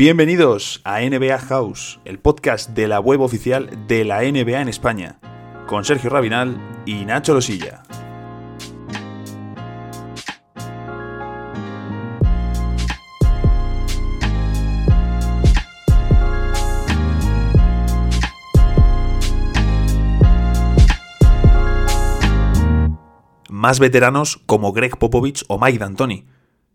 Bienvenidos 0.00 0.80
a 0.84 1.02
NBA 1.02 1.38
House, 1.40 2.00
el 2.06 2.18
podcast 2.18 2.70
de 2.70 2.88
la 2.88 3.00
web 3.00 3.20
oficial 3.20 3.86
de 3.86 4.06
la 4.06 4.22
NBA 4.22 4.62
en 4.62 4.68
España, 4.70 5.20
con 5.66 5.84
Sergio 5.84 6.08
Rabinal 6.08 6.56
y 6.86 7.04
Nacho 7.04 7.34
Losilla. 7.34 7.82
Más 23.50 23.78
veteranos 23.78 24.38
como 24.46 24.72
Greg 24.72 24.96
Popovich 24.96 25.44
o 25.48 25.58
Mike 25.58 25.78
D'Antoni, 25.78 26.24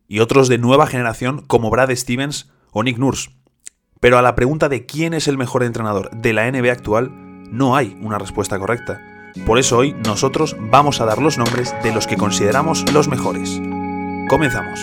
y 0.08 0.20
otros 0.20 0.48
de 0.48 0.60
nueva 0.60 0.86
generación 0.86 1.42
como 1.42 1.72
Brad 1.72 1.90
Stevens 1.96 2.52
o 2.76 2.84
Nick 2.84 3.00
Nurse. 3.00 3.32
Pero 4.00 4.20
a 4.20 4.22
la 4.22 4.36
pregunta 4.36 4.70
de 4.70 4.86
quién 4.86 5.16
es 5.16 5.28
el 5.28 5.38
mejor 5.38 5.64
entrenador 5.64 6.12
de 6.12 6.34
la 6.34 6.52
NBA 6.52 6.74
actual, 6.74 7.10
no 7.50 7.76
hay 7.76 7.98
una 8.02 8.20
respuesta 8.20 8.60
correcta. 8.60 9.02
Por 9.46 9.58
eso 9.58 9.78
hoy 9.78 9.94
nosotros 10.06 10.56
vamos 10.60 11.02
a 11.02 11.06
dar 11.06 11.22
los 11.22 11.38
nombres 11.38 11.74
de 11.82 11.94
los 11.94 12.06
que 12.06 12.18
consideramos 12.18 12.86
los 12.94 13.08
mejores. 13.08 13.60
Comenzamos. 14.30 14.80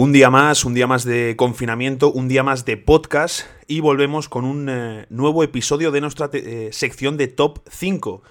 Un 0.00 0.12
día 0.12 0.30
más, 0.30 0.64
un 0.64 0.74
día 0.74 0.86
más 0.86 1.02
de 1.02 1.34
confinamiento, 1.36 2.12
un 2.12 2.28
día 2.28 2.44
más 2.44 2.64
de 2.64 2.76
podcast 2.76 3.46
y 3.66 3.80
volvemos 3.80 4.28
con 4.28 4.44
un 4.44 4.68
eh, 4.70 5.06
nuevo 5.10 5.42
episodio 5.42 5.90
de 5.90 6.00
nuestra 6.00 6.30
eh, 6.34 6.68
sección 6.70 7.16
de 7.16 7.26
Top 7.26 7.58
5. 7.68 8.22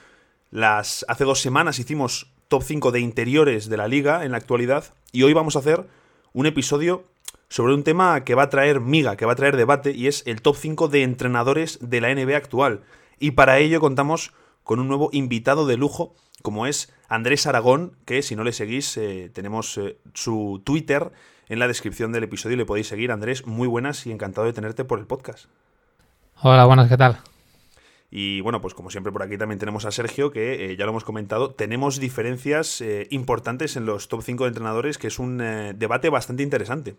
Las, 0.50 1.04
hace 1.10 1.26
dos 1.26 1.42
semanas 1.42 1.78
hicimos 1.78 2.32
Top 2.48 2.64
5 2.64 2.94
de 2.94 3.02
interiores 3.02 3.68
de 3.68 3.76
la 3.76 3.90
liga 3.90 4.24
en 4.24 4.32
la 4.32 4.38
actualidad 4.38 4.94
y 5.12 5.24
hoy 5.24 5.34
vamos 5.34 5.58
a 5.58 5.60
hacer 5.60 5.86
un 6.32 6.46
episodio 6.46 7.04
sobre 7.50 7.74
un 7.74 7.84
tema 7.84 8.24
que 8.24 8.34
va 8.34 8.44
a 8.44 8.50
traer 8.50 8.80
miga, 8.80 9.18
que 9.18 9.26
va 9.26 9.34
a 9.34 9.36
traer 9.36 9.58
debate 9.58 9.92
y 9.92 10.08
es 10.08 10.24
el 10.26 10.42
Top 10.42 10.56
5 10.56 10.88
de 10.88 11.04
entrenadores 11.04 11.80
de 11.82 12.00
la 12.00 12.16
NBA 12.16 12.38
actual. 12.38 12.86
Y 13.20 13.32
para 13.32 13.60
ello 13.60 13.82
contamos 13.82 14.32
con 14.64 14.80
un 14.80 14.88
nuevo 14.88 15.10
invitado 15.12 15.68
de 15.68 15.76
lujo 15.76 16.16
como 16.42 16.68
es 16.68 16.94
Andrés 17.08 17.48
Aragón, 17.48 17.98
que 18.06 18.22
si 18.22 18.36
no 18.36 18.44
le 18.44 18.54
seguís 18.54 18.98
eh, 18.98 19.30
tenemos 19.34 19.80
su 20.14 20.62
Twitter 20.64 21.12
en 21.50 21.60
la 21.60 21.68
descripción 21.68 22.12
del 22.12 22.24
episodio 22.24 22.58
le 22.58 22.66
podéis 22.66 22.88
seguir. 22.88 23.12
Andrés, 23.12 23.46
muy 23.46 23.68
buenas 23.68 24.06
y 24.06 24.12
encantado 24.12 24.46
de 24.46 24.54
tenerte 24.54 24.84
por 24.84 25.00
el 25.00 25.06
podcast. 25.06 25.46
Hola, 26.42 26.66
buenas, 26.66 26.90
¿qué 26.90 26.98
tal? 26.98 27.20
Y 28.10 28.42
bueno, 28.42 28.62
pues 28.62 28.74
como 28.74 28.90
siempre 28.90 29.12
por 29.12 29.24
aquí 29.24 29.38
también 29.38 29.60
tenemos 29.60 29.86
a 29.86 29.92
Sergio, 29.92 30.32
que 30.32 30.72
eh, 30.72 30.78
ya 30.78 30.86
lo 30.86 30.92
hemos 30.92 31.04
comentado, 31.04 31.52
tenemos 31.52 32.00
diferencias 32.00 32.80
eh, 32.82 33.08
importantes 33.12 33.76
en 33.76 33.86
los 33.86 34.08
top 34.08 34.22
5 34.24 34.44
de 34.44 34.48
entrenadores, 34.50 34.98
que 34.98 35.08
es 35.08 35.20
un 35.20 35.42
eh, 35.42 35.74
debate 35.76 36.10
bastante 36.10 36.44
interesante. 36.44 36.96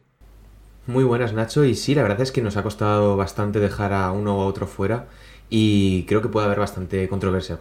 Muy 0.86 1.04
buenas, 1.04 1.32
Nacho, 1.32 1.64
y 1.64 1.74
sí, 1.74 1.94
la 1.94 2.02
verdad 2.02 2.20
es 2.22 2.32
que 2.32 2.42
nos 2.42 2.56
ha 2.56 2.62
costado 2.62 3.16
bastante 3.16 3.58
dejar 3.58 3.92
a 3.92 4.10
uno 4.12 4.38
u 4.38 4.40
otro 4.40 4.66
fuera 4.66 5.08
y 5.50 6.04
creo 6.04 6.22
que 6.22 6.28
puede 6.28 6.46
haber 6.46 6.60
bastante 6.60 7.08
controversia. 7.08 7.58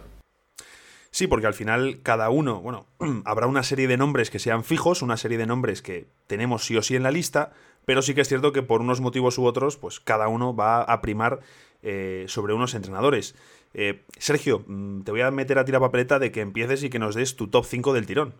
Sí, 1.18 1.26
porque 1.26 1.48
al 1.48 1.54
final 1.54 1.98
cada 2.04 2.30
uno, 2.30 2.60
bueno, 2.60 2.86
habrá 3.24 3.48
una 3.48 3.64
serie 3.64 3.88
de 3.88 3.96
nombres 3.96 4.30
que 4.30 4.38
sean 4.38 4.62
fijos, 4.62 5.02
una 5.02 5.16
serie 5.16 5.36
de 5.36 5.46
nombres 5.46 5.82
que 5.82 6.06
tenemos 6.28 6.64
sí 6.64 6.76
o 6.76 6.82
sí 6.82 6.94
en 6.94 7.02
la 7.02 7.10
lista, 7.10 7.50
pero 7.84 8.02
sí 8.02 8.14
que 8.14 8.20
es 8.20 8.28
cierto 8.28 8.52
que 8.52 8.62
por 8.62 8.82
unos 8.82 9.00
motivos 9.00 9.36
u 9.36 9.44
otros, 9.44 9.76
pues 9.78 9.98
cada 9.98 10.28
uno 10.28 10.54
va 10.54 10.80
a 10.80 11.00
primar 11.00 11.40
eh, 11.82 12.26
sobre 12.28 12.54
unos 12.54 12.72
entrenadores. 12.76 13.34
Eh, 13.74 14.04
Sergio, 14.16 14.62
mm, 14.64 15.00
te 15.00 15.10
voy 15.10 15.22
a 15.22 15.32
meter 15.32 15.58
a 15.58 15.64
tira 15.64 15.80
papeleta 15.80 16.20
de 16.20 16.30
que 16.30 16.40
empieces 16.40 16.84
y 16.84 16.88
que 16.88 17.00
nos 17.00 17.16
des 17.16 17.34
tu 17.34 17.48
top 17.48 17.64
5 17.64 17.94
del 17.94 18.06
tirón. 18.06 18.34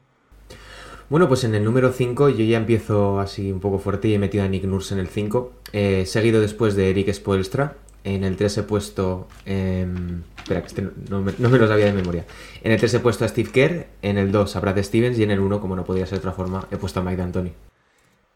Bueno, 1.11 1.27
pues 1.27 1.43
en 1.43 1.57
el 1.57 1.65
número 1.65 1.91
5 1.91 2.29
yo 2.29 2.45
ya 2.45 2.59
empiezo 2.59 3.19
así 3.19 3.51
un 3.51 3.59
poco 3.59 3.81
fuerte 3.81 4.07
y 4.07 4.15
he 4.15 4.21
metido 4.21 4.45
a 4.45 4.49
Nick 4.49 4.63
Nurse 4.63 4.95
en 4.95 5.01
el 5.01 5.09
5, 5.09 5.53
eh, 5.73 6.07
seguido 6.07 6.41
después 6.41 6.77
de 6.77 6.91
Eric 6.91 7.13
Spoelstra, 7.13 7.77
en 8.15 8.25
el 8.25 8.37
3 8.37 8.59
he 8.59 8.63
puesto. 8.63 9.29
espera, 9.45 10.61
que 10.61 10.67
este 10.67 10.89
no, 11.09 11.21
me, 11.21 11.33
lo 11.39 11.69
sabía 11.69 11.87
de 11.87 11.93
memoria. 11.93 12.25
En 12.63 12.73
el 12.73 12.79
3 12.79 12.95
he 12.95 13.01
puesto 13.01 13.25
a 13.25 13.29
Steve 13.29 13.51
Kerr, 13.51 13.87
en 14.03 14.19
el 14.19 14.33
2 14.33 14.57
a 14.57 14.61
Brad 14.61 14.83
Stevens 14.83 15.19
y 15.19 15.23
en 15.23 15.31
el 15.31 15.41
1, 15.41 15.61
como 15.61 15.77
no 15.77 15.85
podía 15.85 16.07
ser 16.07 16.19
de 16.19 16.21
otra 16.21 16.33
forma, 16.33 16.67
he 16.71 16.77
puesto 16.77 17.01
a 17.01 17.03
Mike 17.03 17.17
D'Antoni. 17.17 17.53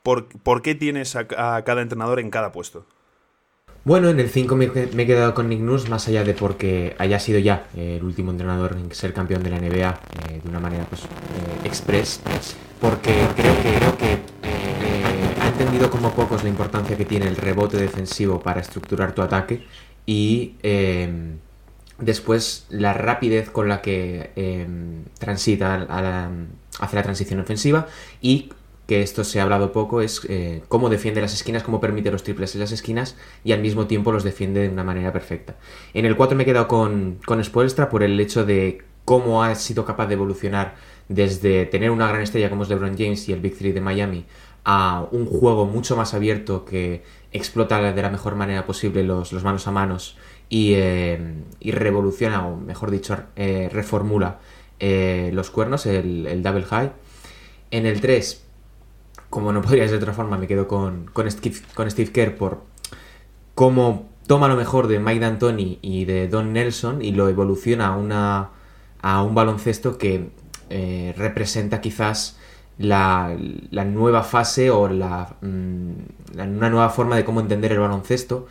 ¿Por, 0.02 0.26
¿Por, 0.26 0.62
qué 0.62 0.74
tienes 0.74 1.16
a, 1.16 1.26
cada 1.26 1.80
entrenador 1.80 2.20
en 2.20 2.30
cada 2.30 2.52
puesto? 2.52 2.84
Bueno, 3.84 4.10
en 4.10 4.20
el 4.20 4.28
5 4.28 4.56
me, 4.56 4.66
he 4.66 5.06
quedado 5.06 5.34
con 5.34 5.48
Nick 5.48 5.60
Nurse, 5.60 5.88
más 5.88 6.06
allá 6.06 6.22
de 6.22 6.34
porque 6.34 6.94
haya 6.98 7.18
sido 7.18 7.38
ya 7.40 7.66
el 7.76 8.02
último 8.04 8.30
entrenador 8.30 8.76
en 8.76 8.92
ser 8.94 9.12
campeón 9.12 9.42
de 9.42 9.50
la 9.50 9.58
NBA 9.58 10.00
eh, 10.30 10.40
de 10.42 10.48
una 10.48 10.60
manera 10.60 10.84
pues 10.84 11.02
eh, 11.02 11.06
express, 11.64 12.20
porque 12.80 13.12
creo 13.34 13.56
que, 13.56 13.78
creo 13.78 13.98
que 13.98 14.31
entendido 15.62 15.90
como 15.90 16.10
pocos 16.10 16.42
la 16.42 16.48
importancia 16.48 16.96
que 16.96 17.04
tiene 17.04 17.28
el 17.28 17.36
rebote 17.36 17.76
defensivo 17.76 18.40
para 18.40 18.60
estructurar 18.60 19.14
tu 19.14 19.22
ataque 19.22 19.64
y 20.06 20.56
em, 20.64 21.38
después 22.00 22.66
la 22.68 22.92
rapidez 22.92 23.48
con 23.48 23.68
la 23.68 23.80
que 23.80 24.32
em, 24.34 25.04
transita 25.20 25.86
hacia 26.80 26.98
la 26.98 27.02
transición 27.04 27.38
ofensiva 27.38 27.86
y 28.20 28.50
que 28.88 29.02
esto 29.02 29.22
se 29.22 29.38
ha 29.38 29.44
hablado 29.44 29.70
poco 29.70 30.00
es 30.00 30.22
eh, 30.28 30.64
cómo 30.66 30.88
defiende 30.88 31.20
las 31.20 31.32
esquinas, 31.32 31.62
cómo 31.62 31.80
permite 31.80 32.10
los 32.10 32.24
triples 32.24 32.54
en 32.56 32.60
las 32.60 32.72
esquinas 32.72 33.16
y 33.44 33.52
al 33.52 33.60
mismo 33.60 33.86
tiempo 33.86 34.10
los 34.10 34.24
defiende 34.24 34.62
de 34.62 34.68
una 34.68 34.82
manera 34.82 35.12
perfecta. 35.12 35.54
En 35.94 36.06
el 36.06 36.16
4 36.16 36.36
me 36.36 36.42
he 36.42 36.46
quedado 36.46 36.66
con, 36.66 37.20
con 37.24 37.42
Spoelstra 37.42 37.88
por 37.88 38.02
el 38.02 38.18
hecho 38.18 38.44
de 38.44 38.82
cómo 39.04 39.44
ha 39.44 39.54
sido 39.54 39.84
capaz 39.84 40.08
de 40.08 40.14
evolucionar 40.14 40.74
desde 41.08 41.66
tener 41.66 41.92
una 41.92 42.08
gran 42.08 42.22
estrella 42.22 42.50
como 42.50 42.64
es 42.64 42.68
LeBron 42.68 42.96
James 42.98 43.28
y 43.28 43.32
el 43.32 43.40
Big 43.40 43.56
Three 43.56 43.72
de 43.72 43.80
Miami 43.80 44.24
a 44.64 45.06
un 45.10 45.26
juego 45.26 45.66
mucho 45.66 45.96
más 45.96 46.14
abierto 46.14 46.64
que 46.64 47.02
explota 47.32 47.92
de 47.92 48.02
la 48.02 48.10
mejor 48.10 48.36
manera 48.36 48.66
posible 48.66 49.02
los, 49.02 49.32
manos 49.42 49.66
a 49.66 49.72
manos 49.72 50.16
y, 50.48 50.74
eh, 50.74 51.18
revoluciona, 51.60 52.46
o 52.46 52.56
mejor 52.56 52.90
dicho, 52.90 53.16
eh, 53.36 53.68
reformula 53.72 54.38
eh, 54.78 55.30
los 55.32 55.50
cuernos, 55.50 55.86
el, 55.86 56.42
double 56.42 56.64
high. 56.64 56.92
En 57.70 57.86
el 57.86 58.00
3, 58.00 58.44
como 59.30 59.52
no 59.52 59.62
podría 59.62 59.84
ser 59.84 59.98
de 59.98 60.04
otra 60.04 60.12
forma, 60.12 60.36
me 60.36 60.46
quedo 60.46 60.68
con, 60.68 61.06
con, 61.12 61.30
Steve, 61.30 61.56
con 61.74 61.90
Steve 61.90 62.12
Kerr 62.12 62.36
por 62.36 62.62
cómo 63.54 64.10
toma 64.26 64.46
lo 64.48 64.56
mejor 64.56 64.88
de 64.88 64.98
Mike 64.98 65.20
D'Antoni 65.20 65.78
y 65.82 66.04
de 66.04 66.28
Don 66.28 66.52
Nelson 66.52 67.02
y 67.02 67.12
lo 67.12 67.28
evoluciona 67.28 67.88
a, 67.88 67.96
una, 67.96 68.50
a 69.00 69.22
un 69.22 69.34
baloncesto 69.34 69.98
que 69.98 70.30
representa 71.16 71.82
quizás 71.82 72.38
la, 72.78 73.36
nueva 73.84 74.22
fase 74.22 74.70
o 74.70 74.88
la, 74.88 75.36
mm, 75.40 75.92
una 76.34 76.70
nueva 76.70 76.90
forma 76.90 77.16
de 77.16 77.24
cómo 77.24 77.40
entender 77.40 77.72
el 77.72 77.78
baloncesto 77.78 78.46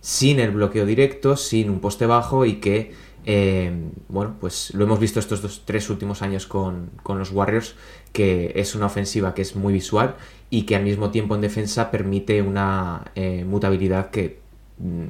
sin 0.00 0.38
el 0.38 0.50
bloqueo 0.50 0.84
directo, 0.84 1.36
sin 1.36 1.70
un 1.70 1.80
poste 1.80 2.04
bajo 2.04 2.44
y 2.44 2.56
que, 2.56 2.92
eh, 3.24 3.72
bueno, 4.08 4.36
pues 4.38 4.74
lo 4.74 4.84
hemos 4.84 5.00
visto 5.00 5.18
estos 5.18 5.40
dos, 5.40 5.62
tres 5.64 5.88
últimos 5.88 6.20
años 6.20 6.46
con, 6.46 6.90
los 7.08 7.30
Warriors, 7.30 7.74
que 8.12 8.52
es 8.54 8.74
una 8.74 8.86
ofensiva 8.86 9.34
que 9.34 9.40
es 9.40 9.56
muy 9.56 9.72
visual 9.72 10.16
y 10.50 10.64
que 10.64 10.76
al 10.76 10.84
mismo 10.84 11.10
tiempo 11.10 11.34
en 11.34 11.40
defensa 11.40 11.90
permite 11.90 12.42
una 12.42 13.12
eh, 13.14 13.44
mutabilidad 13.46 14.10
que 14.10 14.40
mm, 14.76 15.04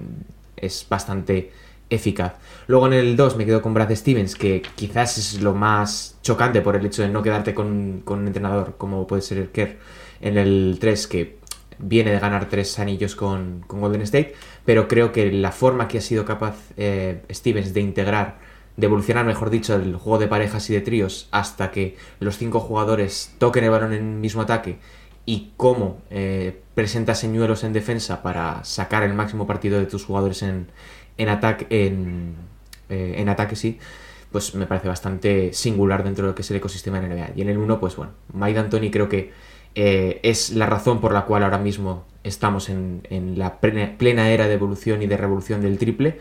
es 0.57 0.87
bastante 0.89 1.51
eficaz. 1.91 2.35
Luego 2.67 2.87
en 2.87 2.95
el 2.95 3.17
2 3.17 3.37
me 3.37 3.47
quedo 3.47 3.63
con 3.63 3.75
Brad 3.75 3.95
Stevens, 3.95 4.35
que 4.35 4.63
quizás 4.75 5.19
es 5.19 5.41
lo 5.41 5.55
más 5.55 6.19
chocante 6.23 6.61
por 6.61 6.77
el 6.77 6.87
hecho 6.87 7.03
de 7.03 7.09
no 7.09 7.23
quedarte 7.23 7.55
con, 7.55 8.03
un 8.07 8.27
entrenador 8.27 8.77
como 8.77 9.07
puede 9.07 9.23
ser 9.23 9.39
el 9.39 9.51
Kerr. 9.51 9.79
En 10.21 10.39
el 10.39 10.79
3, 10.81 11.07
que 11.07 11.39
viene 11.79 12.13
de 12.13 12.19
ganar 12.19 12.49
tres 12.49 12.79
anillos 12.79 13.15
con, 13.15 13.65
Golden 13.69 14.03
State, 14.03 14.35
pero 14.65 14.89
creo 14.89 15.13
que 15.13 15.31
la 15.33 15.53
forma 15.53 15.89
que 15.89 15.99
ha 15.99 16.01
sido 16.01 16.25
capaz 16.25 16.57
eh, 16.77 17.23
Stevens 17.31 17.75
de 17.75 17.81
integrar, 17.81 18.39
de 18.77 18.87
evolucionar, 18.87 19.27
mejor 19.27 19.51
dicho, 19.51 19.75
el 19.75 19.97
juego 19.97 20.19
de 20.19 20.29
parejas 20.29 20.69
y 20.71 20.75
de 20.75 20.81
tríos 20.81 21.29
hasta 21.31 21.71
que 21.71 21.97
los 22.21 22.39
cinco 22.39 22.61
jugadores 22.61 23.35
toquen 23.39 23.65
el 23.65 23.71
balón 23.71 23.93
en 23.93 23.99
el 23.99 24.19
mismo 24.21 24.43
ataque 24.43 24.79
y 25.27 25.53
cómo 25.57 26.03
eh, 26.11 26.61
presenta 26.75 27.15
señuelos 27.15 27.65
en 27.65 27.73
defensa 27.73 28.23
para 28.23 28.63
sacar 28.65 29.03
el 29.05 29.15
máximo 29.15 29.47
partido 29.47 29.79
de 29.79 29.87
tus 29.87 30.05
jugadores 30.05 30.43
en, 30.43 30.69
en 31.19 31.29
ataque, 31.29 31.67
en, 31.71 32.35
eh, 32.89 33.15
en 33.19 33.29
ataque 33.29 33.57
sí, 33.57 33.79
pues 34.33 34.55
me 34.55 34.67
parece 34.67 34.89
bastante 34.89 35.53
singular 35.53 36.03
dentro 36.03 36.25
de 36.25 36.33
lo 36.33 36.35
que 36.35 36.43
es 36.43 36.51
el 36.51 36.57
ecosistema 36.57 37.01
de 37.01 37.09
NBA. 37.09 37.31
Y 37.37 37.43
en 37.43 37.51
el 37.51 37.59
1, 37.59 37.79
pues 37.79 37.95
bueno, 37.97 38.13
Mike 38.33 38.55
D'Antoni 38.55 38.91
creo 38.91 39.09
que 39.09 39.31
eh, 39.75 40.21
es 40.23 40.51
la 40.51 40.67
razón 40.67 41.01
por 41.01 41.13
la 41.13 41.25
cual 41.25 41.45
ahora 41.45 41.59
mismo 41.59 42.05
estamos 42.23 42.69
en, 42.69 43.03
la 43.37 43.61
plena, 43.61 44.31
era 44.31 44.49
de 44.49 44.55
evolución 44.55 45.03
y 45.03 45.07
de 45.07 45.17
revolución 45.17 45.61
del 45.61 45.79
triple. 45.79 46.19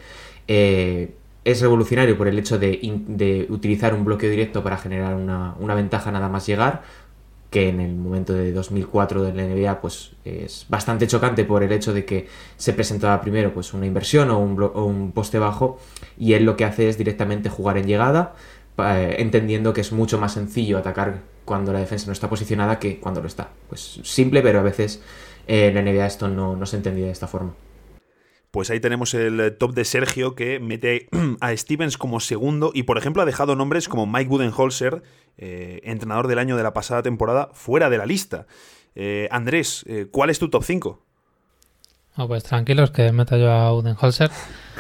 Eh, 0.48 1.12
es 1.46 1.62
revolucionario 1.62 2.18
por 2.18 2.28
el 2.28 2.38
hecho 2.40 2.58
de, 2.58 3.48
utilizar 3.50 3.94
un 3.94 4.06
bloqueo 4.06 4.30
directo 4.30 4.64
para 4.64 4.78
generar 4.78 5.16
una, 5.16 5.56
una, 5.60 5.76
ventaja 5.76 6.12
nada 6.12 6.30
más 6.30 6.46
llegar, 6.46 6.84
que 7.54 7.70
en 7.70 7.80
el 7.80 7.94
momento 7.94 8.34
de 8.34 8.52
2004 8.52 9.22
de 9.22 9.32
la 9.32 9.44
NBA 9.44 9.80
pues 9.80 10.14
es 10.26 10.66
bastante 10.70 11.06
chocante 11.06 11.46
por 11.46 11.62
el 11.62 11.72
hecho 11.72 11.94
de 11.94 12.04
que 12.04 12.28
se 12.58 12.74
presentaba 12.74 13.22
primero 13.22 13.54
pues 13.54 13.76
una 13.76 13.86
inversión 13.86 14.32
o 14.32 14.40
un, 14.40 14.60
o 14.60 14.86
un 14.86 15.12
poste 15.12 15.38
bajo 15.38 15.78
y 16.18 16.34
él 16.34 16.46
lo 16.46 16.58
que 16.58 16.66
hace 16.66 16.90
es 16.90 16.98
directamente 16.98 17.50
jugar 17.50 17.78
en 17.78 17.86
llegada 17.86 18.34
eh, 18.80 19.18
entendiendo 19.20 19.72
que 19.72 19.82
es 19.82 19.92
mucho 19.92 20.18
más 20.18 20.34
sencillo 20.34 20.80
atacar 20.80 21.22
cuando 21.46 21.72
la 21.72 21.80
defensa 21.80 22.08
no 22.08 22.14
está 22.14 22.28
posicionada 22.28 22.80
que 22.80 23.00
cuando 23.00 23.22
lo 23.22 23.28
está. 23.28 23.50
Pues 23.70 24.00
simple, 24.04 24.42
pero 24.42 24.60
a 24.60 24.64
veces 24.64 25.04
eh, 25.48 25.68
en 25.68 25.76
la 25.76 25.84
NBA 25.84 26.08
esto 26.08 26.28
no, 26.28 26.56
no 26.56 26.66
se 26.66 26.78
entendía 26.78 27.06
de 27.06 27.12
esta 27.12 27.28
forma. 27.28 27.54
Pues 28.54 28.70
ahí 28.70 28.80
tenemos 28.80 29.16
el 29.16 29.58
top 29.58 29.74
de 29.74 29.84
Sergio 29.84 30.36
que 30.36 30.60
mete 30.60 31.10
a 31.42 31.58
Stevens 31.58 31.98
como 31.98 32.20
segundo 32.20 32.70
y 32.72 32.84
por 32.84 33.00
ejemplo 33.00 33.24
ha 33.24 33.26
dejado 33.26 33.56
nombres 33.56 33.90
como 33.90 34.06
Mike 34.06 34.30
Budenholzer, 34.30 35.02
eh, 35.40 35.82
entrenador 35.86 36.28
del 36.28 36.38
año 36.38 36.56
de 36.56 36.62
la 36.62 36.72
pasada 36.72 37.02
temporada, 37.02 37.50
fuera 37.54 37.90
de 37.90 37.98
la 37.98 38.06
lista. 38.06 38.46
Eh, 38.94 39.28
Andrés, 39.32 39.84
eh, 39.88 40.06
¿cuál 40.12 40.30
es 40.30 40.38
tu 40.38 40.52
top 40.52 40.64
5? 40.64 41.02
pues 42.28 42.44
tranquilos 42.44 42.92
que 42.92 43.12
meto 43.12 43.38
yo 43.38 43.52
a 43.52 43.72
Budenholzer. 43.72 44.30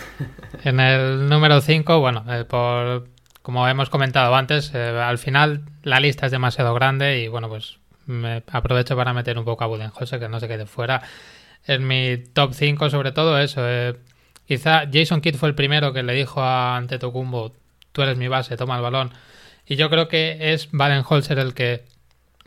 en 0.64 0.80
el 0.80 1.28
número 1.28 1.60
5, 1.60 2.00
bueno, 2.00 2.26
por, 2.48 3.08
como 3.42 3.68
hemos 3.68 3.90
comentado 3.90 4.36
antes, 4.36 4.76
al 4.76 5.18
final 5.18 5.64
la 5.82 6.00
lista 6.00 6.28
es 6.28 6.32
demasiado 6.32 6.76
grande 6.76 7.24
y 7.24 7.28
bueno, 7.28 7.50
pues 7.50 7.80
me 8.06 8.44
aprovecho 8.52 8.96
para 8.96 9.14
meter 9.14 9.40
un 9.40 9.46
poco 9.46 9.64
a 9.64 9.68
Budenholzer 9.68 10.20
que 10.20 10.30
no 10.30 10.40
se 10.40 10.48
quede 10.48 10.68
fuera 10.68 11.02
en 11.66 11.88
mi 11.88 12.18
top 12.18 12.54
5 12.54 12.90
sobre 12.90 13.12
todo 13.12 13.40
eso. 13.40 13.62
Eh, 13.68 13.96
quizá 14.48 14.84
Jason 14.92 15.22
Kidd 15.22 15.36
fue 15.36 15.50
el 15.50 15.56
primero 15.56 15.94
que 15.94 16.04
le 16.04 16.14
dijo 16.14 16.42
a 16.42 16.78
Antetokounmpo, 16.78 17.54
tú 17.92 18.02
eres 18.02 18.18
mi 18.18 18.28
base, 18.28 18.58
toma 18.58 18.76
el 18.76 18.82
balón. 18.82 19.12
Y 19.66 19.76
yo 19.76 19.90
creo 19.90 20.08
que 20.08 20.54
es 20.54 20.70
Baden-Holzer 20.72 21.40
el 21.40 21.54
que 21.54 21.86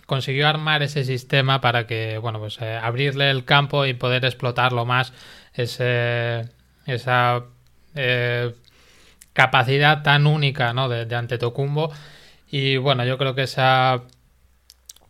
consiguió 0.06 0.48
armar 0.48 0.82
ese 0.82 1.04
sistema 1.04 1.60
para 1.60 1.86
que, 1.86 2.18
bueno, 2.18 2.38
pues 2.38 2.60
eh, 2.60 2.76
abrirle 2.76 3.30
el 3.30 3.44
campo 3.44 3.86
y 3.86 3.94
poder 3.94 4.24
explotarlo 4.24 4.84
más, 4.84 5.12
ese, 5.54 6.48
esa 6.86 7.44
eh, 7.94 8.54
capacidad 9.32 10.02
tan 10.02 10.26
única 10.26 10.72
¿no? 10.72 10.88
de, 10.88 11.06
de 11.06 11.16
Antetokounmpo. 11.16 11.92
Y 12.50 12.76
bueno, 12.76 13.04
yo 13.04 13.18
creo 13.18 13.34
que 13.34 13.42
esa 13.42 14.02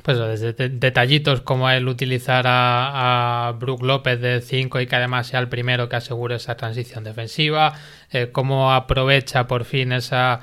pues 0.06 0.18
desde 0.40 0.68
detallitos 0.68 1.40
como 1.40 1.68
el 1.68 1.88
utilizar 1.88 2.46
a, 2.46 3.48
a 3.48 3.52
Brook 3.54 3.82
López 3.82 4.20
de 4.20 4.40
5 4.40 4.78
y 4.80 4.86
que 4.86 4.94
además 4.94 5.26
sea 5.26 5.40
el 5.40 5.48
primero 5.48 5.88
que 5.88 5.96
asegure 5.96 6.36
esa 6.36 6.56
transición 6.56 7.02
defensiva, 7.02 7.74
eh, 8.12 8.28
cómo 8.30 8.72
aprovecha 8.72 9.48
por 9.48 9.64
fin 9.64 9.90
esa 9.90 10.42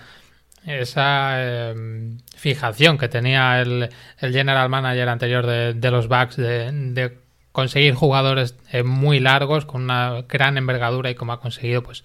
esa 0.65 1.69
em, 1.71 2.17
fijación 2.35 2.97
que 2.97 3.07
tenía 3.07 3.61
el, 3.61 3.89
general 4.19 4.67
manager 4.67 5.07
anterior 5.07 5.45
de, 5.45 5.91
los 5.91 6.09
Bucks 6.09 6.35
de, 6.35 7.17
conseguir 7.53 7.93
jugadores 7.93 8.55
eh, 8.69 8.83
muy 8.83 9.21
largos 9.21 9.63
con 9.63 9.83
una 9.83 10.23
gran 10.27 10.57
envergadura 10.57 11.09
y 11.09 11.15
cómo 11.15 11.31
ha 11.31 11.39
conseguido 11.39 11.83
pues 11.83 12.03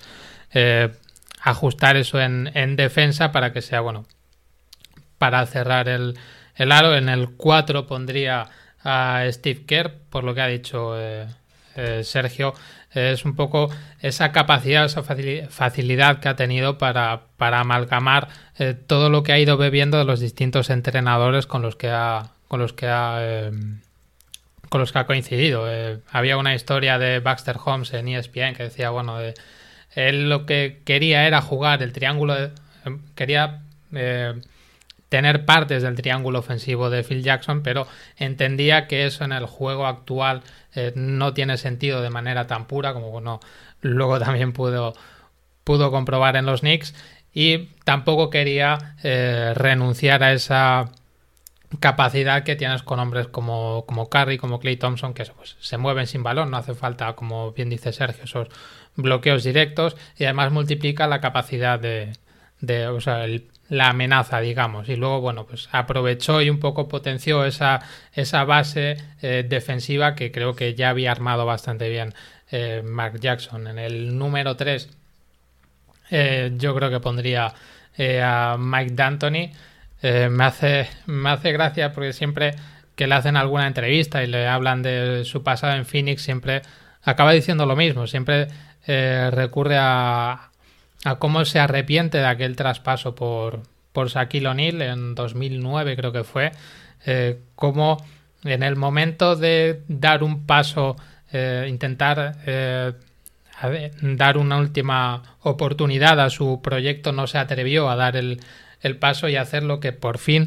eh, 0.52 0.90
ajustar 1.40 1.96
eso 1.96 2.20
en, 2.20 2.52
en 2.54 2.76
defensa 2.76 3.32
para 3.32 3.52
que 3.52 3.62
sea 3.62 3.80
bueno 3.80 4.06
para 5.18 5.44
cerrar 5.46 5.88
el, 5.88 6.16
el 6.58 6.72
aro. 6.72 6.94
En 6.94 7.08
el 7.08 7.30
4 7.30 7.86
pondría 7.86 8.48
a 8.84 9.24
Steve 9.30 9.64
Kerr, 9.66 9.94
por 10.10 10.24
lo 10.24 10.34
que 10.34 10.40
ha 10.40 10.46
dicho 10.46 10.98
eh, 10.98 11.26
eh, 11.76 12.02
Sergio. 12.04 12.54
Es 12.92 13.24
un 13.24 13.36
poco 13.36 13.70
esa 14.00 14.32
capacidad, 14.32 14.84
esa 14.84 15.02
facilidad 15.02 16.20
que 16.20 16.28
ha 16.28 16.36
tenido 16.36 16.78
para, 16.78 17.22
para 17.36 17.60
amalgamar 17.60 18.28
eh, 18.58 18.74
todo 18.74 19.10
lo 19.10 19.22
que 19.22 19.32
ha 19.32 19.38
ido 19.38 19.56
bebiendo 19.56 19.98
de 19.98 20.04
los 20.04 20.20
distintos 20.20 20.70
entrenadores 20.70 21.46
con 21.46 21.62
los 21.62 21.76
que 21.76 21.90
ha, 21.90 22.30
con 22.48 22.60
los 22.60 22.72
que 22.72 22.86
ha, 22.88 23.50
con 24.70 24.80
los 24.80 24.92
que 24.92 24.98
ha 24.98 25.06
coincidido. 25.06 25.66
había 26.10 26.38
una 26.38 26.54
historia 26.54 26.98
de 26.98 27.20
Baxter 27.20 27.56
Holmes 27.62 27.92
en 27.92 28.08
ESPN 28.08 28.54
que 28.54 28.64
decía, 28.64 28.88
bueno, 28.88 29.18
él 29.94 30.28
lo 30.30 30.46
que 30.46 30.80
quería 30.84 31.26
era 31.26 31.42
jugar 31.42 31.82
el 31.82 31.92
triángulo, 31.92 32.34
quería 33.14 33.60
tener 35.08 35.44
partes 35.44 35.82
del 35.82 35.94
triángulo 35.94 36.40
ofensivo 36.40 36.90
de 36.90 37.02
Phil 37.02 37.22
Jackson, 37.22 37.62
pero 37.62 37.86
entendía 38.16 38.86
que 38.86 39.06
eso 39.06 39.24
en 39.24 39.32
el 39.32 39.46
juego 39.46 39.86
actual 39.86 40.42
eh, 40.74 40.92
no 40.94 41.32
tiene 41.34 41.56
sentido 41.56 42.02
de 42.02 42.10
manera 42.10 42.46
tan 42.46 42.66
pura 42.66 42.92
como 42.92 43.10
bueno, 43.10 43.40
luego 43.80 44.18
también 44.20 44.52
pudo, 44.52 44.94
pudo 45.64 45.90
comprobar 45.90 46.36
en 46.36 46.46
los 46.46 46.60
Knicks. 46.60 46.94
Y 47.32 47.68
tampoco 47.84 48.30
quería 48.30 48.96
eh, 49.02 49.52
renunciar 49.54 50.22
a 50.22 50.32
esa 50.32 50.90
capacidad 51.80 52.42
que 52.42 52.56
tienes 52.56 52.82
con 52.82 52.98
hombres 52.98 53.28
como, 53.28 53.84
como 53.86 54.08
Curry, 54.08 54.38
como 54.38 54.58
Clay 54.58 54.76
Thompson, 54.76 55.14
que 55.14 55.24
pues, 55.26 55.56
se 55.60 55.76
mueven 55.76 56.06
sin 56.06 56.22
balón, 56.22 56.50
no 56.50 56.56
hace 56.56 56.74
falta, 56.74 57.12
como 57.14 57.52
bien 57.52 57.68
dice 57.68 57.92
Sergio, 57.92 58.24
esos 58.24 58.48
bloqueos 58.96 59.44
directos 59.44 59.96
y 60.16 60.24
además 60.24 60.50
multiplica 60.50 61.06
la 61.06 61.20
capacidad 61.20 61.78
de, 61.78 62.12
de 62.60 62.88
o 62.88 63.00
sea, 63.00 63.24
el, 63.24 63.46
la 63.68 63.90
amenaza, 63.90 64.40
digamos. 64.40 64.88
Y 64.88 64.96
luego, 64.96 65.20
bueno, 65.20 65.46
pues 65.46 65.68
aprovechó 65.72 66.40
y 66.42 66.50
un 66.50 66.58
poco 66.58 66.88
potenció 66.88 67.44
esa, 67.44 67.80
esa 68.12 68.44
base 68.44 68.96
eh, 69.22 69.44
defensiva 69.48 70.14
que 70.14 70.32
creo 70.32 70.54
que 70.56 70.74
ya 70.74 70.90
había 70.90 71.12
armado 71.12 71.44
bastante 71.46 71.88
bien 71.88 72.14
eh, 72.50 72.82
Mark 72.84 73.20
Jackson. 73.20 73.66
En 73.66 73.78
el 73.78 74.16
número 74.16 74.56
3, 74.56 74.88
eh, 76.10 76.52
yo 76.56 76.74
creo 76.74 76.90
que 76.90 77.00
pondría 77.00 77.52
a 78.22 78.56
Mike 78.58 78.92
D'Antoni. 78.94 79.52
me, 80.02 80.44
hace, 80.44 80.88
me 81.06 81.30
hace 81.30 81.50
gracia 81.50 81.92
porque 81.92 82.12
siempre 82.12 82.54
que 82.94 83.08
le 83.08 83.14
hacen 83.16 83.36
alguna 83.36 83.66
entrevista 83.66 84.22
y 84.22 84.28
le 84.28 84.46
hablan 84.46 84.82
de 84.82 85.24
su 85.24 85.42
pasado 85.42 85.74
en 85.74 85.84
Phoenix, 85.84 86.22
siempre 86.22 86.62
acaba 87.02 87.32
diciendo 87.32 87.66
lo 87.66 87.74
mismo. 87.74 88.06
Siempre 88.06 88.46
recurre 88.86 89.76
a, 89.78 90.47
a 91.04 91.16
cómo 91.16 91.44
se 91.44 91.60
arrepiente 91.60 92.18
de 92.18 92.26
aquel 92.26 92.56
traspaso 92.56 93.14
por, 93.14 93.62
por 93.92 94.08
Shaquille 94.08 94.48
O'Neal 94.48 94.82
en 94.82 95.14
2009 95.14 95.96
creo 95.96 96.12
que 96.12 96.24
fue, 96.24 96.52
eh, 97.06 97.38
cómo 97.54 98.04
en 98.44 98.62
el 98.62 98.76
momento 98.76 99.36
de 99.36 99.82
dar 99.88 100.22
un 100.22 100.46
paso, 100.46 100.96
eh, 101.32 101.66
intentar 101.68 102.36
eh, 102.46 102.92
dar 104.02 104.38
una 104.38 104.58
última 104.58 105.36
oportunidad 105.42 106.20
a 106.20 106.30
su 106.30 106.60
proyecto, 106.62 107.12
no 107.12 107.26
se 107.26 107.38
atrevió 107.38 107.90
a 107.90 107.96
dar 107.96 108.16
el, 108.16 108.40
el 108.80 108.96
paso 108.96 109.28
y 109.28 109.36
hacer 109.36 109.64
lo 109.64 109.80
que 109.80 109.92
por 109.92 110.18
fin 110.18 110.46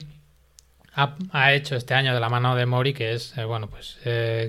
ha, 0.94 1.16
ha, 1.32 1.54
hecho 1.54 1.76
este 1.76 1.94
año 1.94 2.14
de 2.14 2.20
la 2.20 2.30
mano 2.30 2.56
de 2.56 2.66
Mori, 2.66 2.94
que 2.94 3.14
es, 3.14 3.36
bueno, 3.48 3.70
pues 3.70 4.00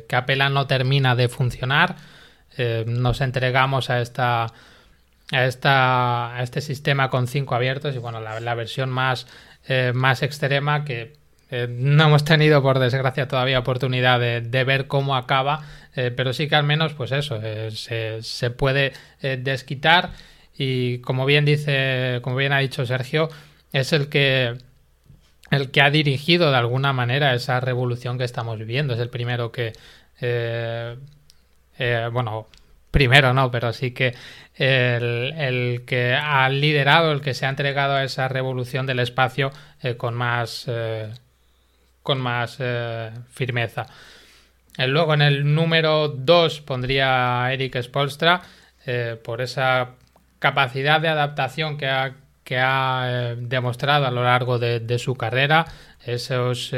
Capela 0.08 0.48
no 0.48 0.66
termina 0.68 1.16
de 1.16 1.28
funcionar, 1.28 1.96
nos 2.86 3.20
entregamos 3.20 3.90
a 3.90 4.00
esta 4.00 4.52
a, 5.32 5.46
esta, 5.46 6.36
a 6.36 6.42
este 6.42 6.60
sistema 6.60 7.10
con 7.10 7.26
cinco 7.26 7.54
abiertos 7.54 7.94
y 7.94 7.98
bueno, 7.98 8.20
la, 8.20 8.54
versión 8.54 8.90
más, 8.90 9.26
eh, 9.66 9.92
más 9.94 10.22
extrema 10.22 10.84
que 10.84 11.14
eh, 11.50 11.66
no 11.68 12.04
hemos 12.04 12.24
tenido 12.24 12.62
por 12.62 12.78
desgracia 12.78 13.28
todavía 13.28 13.58
oportunidad 13.58 14.20
de, 14.20 14.64
ver 14.64 14.86
cómo 14.86 15.16
acaba, 15.16 15.62
eh, 15.96 16.12
pero 16.14 16.32
sí 16.32 16.48
que 16.48 16.54
al 16.54 16.64
menos 16.64 16.94
pues 16.94 17.12
eso, 17.12 17.40
se, 17.70 18.22
se, 18.22 18.50
puede 18.50 18.92
desquitar 19.20 20.10
y 20.56 20.98
como 20.98 21.26
bien 21.26 21.44
dice, 21.44 22.20
como 22.22 22.36
bien 22.36 22.52
ha 22.52 22.58
dicho 22.58 22.86
Sergio, 22.86 23.28
es 23.72 23.92
el 23.92 24.08
que 24.08 24.56
el 25.50 25.70
que 25.70 25.82
ha 25.82 25.90
dirigido 25.90 26.50
de 26.50 26.56
alguna 26.56 26.94
manera 26.94 27.34
esa 27.34 27.60
revolución 27.60 28.16
que 28.16 28.24
estamos 28.24 28.58
viviendo. 28.58 28.94
Es 28.94 29.00
el 29.00 29.10
primero 29.10 29.52
que, 29.52 29.74
bueno, 32.10 32.46
primero 32.92 33.32
no, 33.32 33.50
pero 33.50 33.72
sí 33.72 33.90
que 33.90 34.14
el, 34.54 35.82
que 35.86 36.14
ha 36.14 36.48
liderado, 36.48 37.10
el 37.10 37.22
que 37.22 37.34
se 37.34 37.46
ha 37.46 37.48
entregado 37.48 37.94
a 37.94 38.04
esa 38.04 38.28
revolución 38.28 38.86
del 38.86 39.00
espacio 39.00 39.50
eh, 39.82 39.96
con 39.96 40.14
más, 40.14 40.66
eh, 40.68 41.10
con 42.04 42.20
más 42.20 42.58
eh, 42.60 43.10
firmeza. 43.30 43.86
luego 44.78 45.14
en 45.14 45.22
el 45.22 45.54
número 45.54 46.08
2 46.08 46.60
pondría 46.60 47.44
a 47.44 47.52
Eric 47.52 47.82
Spolstra 47.82 48.42
por 49.22 49.40
esa 49.40 49.90
capacidad 50.40 51.00
de 51.00 51.06
adaptación 51.06 51.78
que 51.78 51.86
ha, 51.86 52.16
que 52.42 52.58
ha 52.58 53.36
demostrado 53.38 54.06
a 54.06 54.10
lo 54.10 54.24
largo 54.24 54.58
de 54.58 54.98
su 54.98 55.14
carrera, 55.14 55.66
esos 56.04 56.72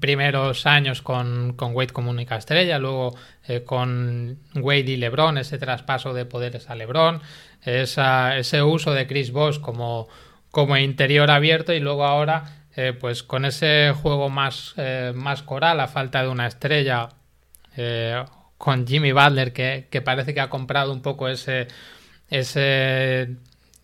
primeros 0.00 0.66
años 0.66 1.02
con, 1.02 1.52
con 1.54 1.74
Wade 1.74 1.92
como 1.92 2.10
única 2.10 2.36
estrella, 2.36 2.78
luego 2.78 3.14
eh, 3.46 3.62
con 3.64 4.38
Wade 4.54 4.90
y 4.90 4.96
LeBron, 4.96 5.38
ese 5.38 5.58
traspaso 5.58 6.14
de 6.14 6.24
poderes 6.24 6.70
a 6.70 6.74
LeBron, 6.74 7.20
ese 7.62 8.62
uso 8.62 8.92
de 8.92 9.06
Chris 9.06 9.32
Bosh 9.32 9.60
como, 9.60 10.08
como 10.50 10.76
interior 10.76 11.30
abierto 11.30 11.72
y 11.72 11.80
luego 11.80 12.04
ahora 12.04 12.66
eh, 12.76 12.92
pues 12.98 13.22
con 13.22 13.44
ese 13.44 13.92
juego 14.00 14.28
más, 14.28 14.74
eh, 14.76 15.12
más 15.14 15.42
coral 15.42 15.80
a 15.80 15.88
falta 15.88 16.22
de 16.22 16.28
una 16.28 16.46
estrella 16.46 17.08
con 18.56 18.86
Jimmy 18.86 19.12
Butler 19.12 19.52
que, 19.52 19.88
que, 19.90 20.00
parece 20.00 20.32
que 20.32 20.40
ha 20.40 20.48
comprado 20.48 20.90
un 20.90 21.02
poco 21.02 21.28
ese, 21.28 21.68
ese 22.30 23.36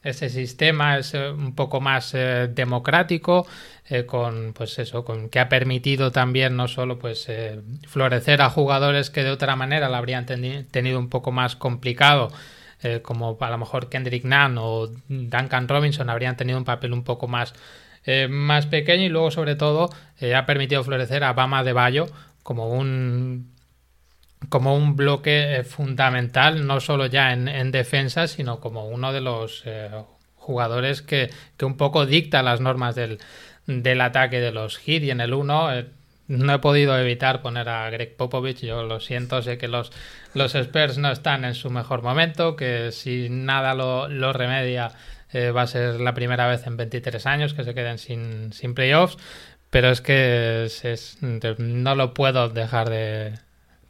ese 0.02 0.28
sistema 0.30 0.98
es 0.98 1.14
un 1.14 1.54
poco 1.54 1.80
más 1.80 2.12
eh, 2.14 2.48
democrático, 2.52 3.46
eh, 3.88 4.04
con 4.04 4.52
pues 4.52 4.78
eso, 4.78 5.04
con 5.04 5.28
que 5.28 5.38
ha 5.38 5.48
permitido 5.48 6.10
también 6.10 6.56
no 6.56 6.66
solo 6.68 6.98
pues 6.98 7.28
eh, 7.28 7.60
florecer 7.86 8.42
a 8.42 8.50
jugadores 8.50 9.10
que 9.10 9.22
de 9.22 9.30
otra 9.30 9.54
manera 9.54 9.88
lo 9.88 9.96
habrían 9.96 10.26
tenido 10.26 10.98
un 10.98 11.08
poco 11.08 11.30
más 11.32 11.56
complicado, 11.56 12.32
como 13.02 13.38
a 13.40 13.50
lo 13.50 13.58
mejor 13.58 13.88
Kendrick 13.88 14.24
Nunn 14.24 14.58
o 14.58 14.88
Duncan 15.06 15.68
Robinson 15.68 16.10
habrían 16.10 16.36
tenido 16.36 16.58
un 16.58 16.64
papel 16.64 16.92
un 16.92 17.04
poco 17.04 17.28
más, 17.28 17.54
más 18.28 18.66
pequeño 18.66 19.04
y 19.04 19.08
luego 19.08 19.30
sobre 19.30 19.54
todo 19.54 19.88
ha 20.34 20.46
permitido 20.46 20.82
florecer 20.82 21.22
a 21.22 21.32
Bama 21.32 21.62
de 21.62 21.72
Bayo 21.74 22.06
como 22.42 22.70
un 22.70 23.52
como 24.48 24.76
un 24.76 24.96
bloque 24.96 25.56
eh, 25.56 25.64
fundamental, 25.64 26.66
no 26.66 26.80
solo 26.80 27.06
ya 27.06 27.32
en, 27.32 27.70
defensa, 27.70 28.26
sino 28.26 28.60
como 28.60 28.86
uno 28.86 29.12
de 29.12 29.20
los 29.20 29.62
eh, 29.66 29.90
jugadores 30.36 31.02
que, 31.02 31.30
un 31.60 31.76
poco 31.76 32.06
dicta 32.06 32.42
las 32.42 32.60
normas 32.60 32.94
del, 32.94 33.18
ataque 34.00 34.40
de 34.40 34.52
los 34.52 34.78
Heat. 34.78 35.02
Y 35.02 35.10
en 35.10 35.20
el 35.20 35.34
1 35.34 35.74
eh, 35.74 35.86
no 36.28 36.54
he 36.54 36.58
podido 36.58 36.98
evitar 36.98 37.42
poner 37.42 37.68
a 37.68 37.88
Greg 37.90 38.16
Popovich. 38.16 38.60
Yo 38.60 38.82
lo 38.82 39.00
siento, 39.00 39.42
sé 39.42 39.58
que 39.58 39.68
los, 39.68 39.92
los 40.34 40.54
Spurs 40.54 40.98
no 40.98 41.10
están 41.10 41.44
en 41.44 41.54
su 41.54 41.70
mejor 41.70 42.02
momento, 42.02 42.56
que 42.56 42.90
si 42.92 43.28
nada 43.30 43.74
lo, 43.74 44.32
remedia 44.32 44.92
va 45.34 45.62
a 45.62 45.66
ser 45.66 45.98
la 45.98 46.12
primera 46.12 46.46
vez 46.46 46.66
en 46.66 46.76
23 46.76 47.24
años 47.24 47.54
que 47.54 47.64
se 47.64 47.72
queden 47.72 47.96
sin, 47.96 48.52
sin 48.52 48.74
playoffs. 48.74 49.16
Pero 49.70 49.88
es 49.88 50.02
que 50.02 50.68
no 51.56 51.94
lo 51.94 52.12
puedo 52.12 52.50
dejar 52.50 52.90
de, 52.90 53.32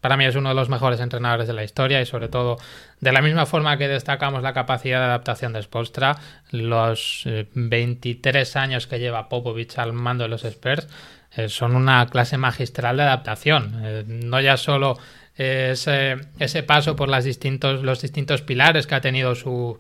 para 0.02 0.16
mí 0.16 0.24
es 0.24 0.34
uno 0.34 0.48
de 0.48 0.56
los 0.56 0.68
mejores 0.68 0.98
entrenadores 0.98 1.46
de 1.46 1.52
la 1.52 1.62
historia 1.62 2.02
y 2.02 2.06
sobre 2.06 2.28
todo 2.28 2.58
de 2.98 3.12
la 3.12 3.22
misma 3.22 3.46
forma 3.46 3.78
que 3.78 3.86
destacamos 3.86 4.42
la 4.42 4.52
capacidad 4.52 4.98
de 4.98 5.04
adaptación 5.04 5.52
de 5.52 5.62
Spolstra, 5.62 6.18
los 6.50 7.22
23 7.54 8.56
eh, 8.56 8.58
años 8.58 8.88
que 8.88 8.98
lleva 8.98 9.28
Popovich 9.28 9.78
al 9.78 9.92
mando 9.92 10.24
de 10.24 10.28
los 10.28 10.44
Spurs 10.44 10.88
eh, 11.36 11.48
son 11.48 11.76
una 11.76 12.04
clase 12.06 12.36
magistral 12.36 12.96
de 12.96 13.04
adaptación. 13.04 13.80
Eh, 13.84 14.04
no 14.08 14.40
ya 14.40 14.56
solo 14.56 14.98
ese, 15.36 16.18
paso 16.66 16.96
por 16.96 17.08
los 17.08 17.22
distintos 17.22 18.42
pilares 18.42 18.88
que 18.88 18.94
ha 18.96 19.00
tenido 19.00 19.36
su, 19.36 19.78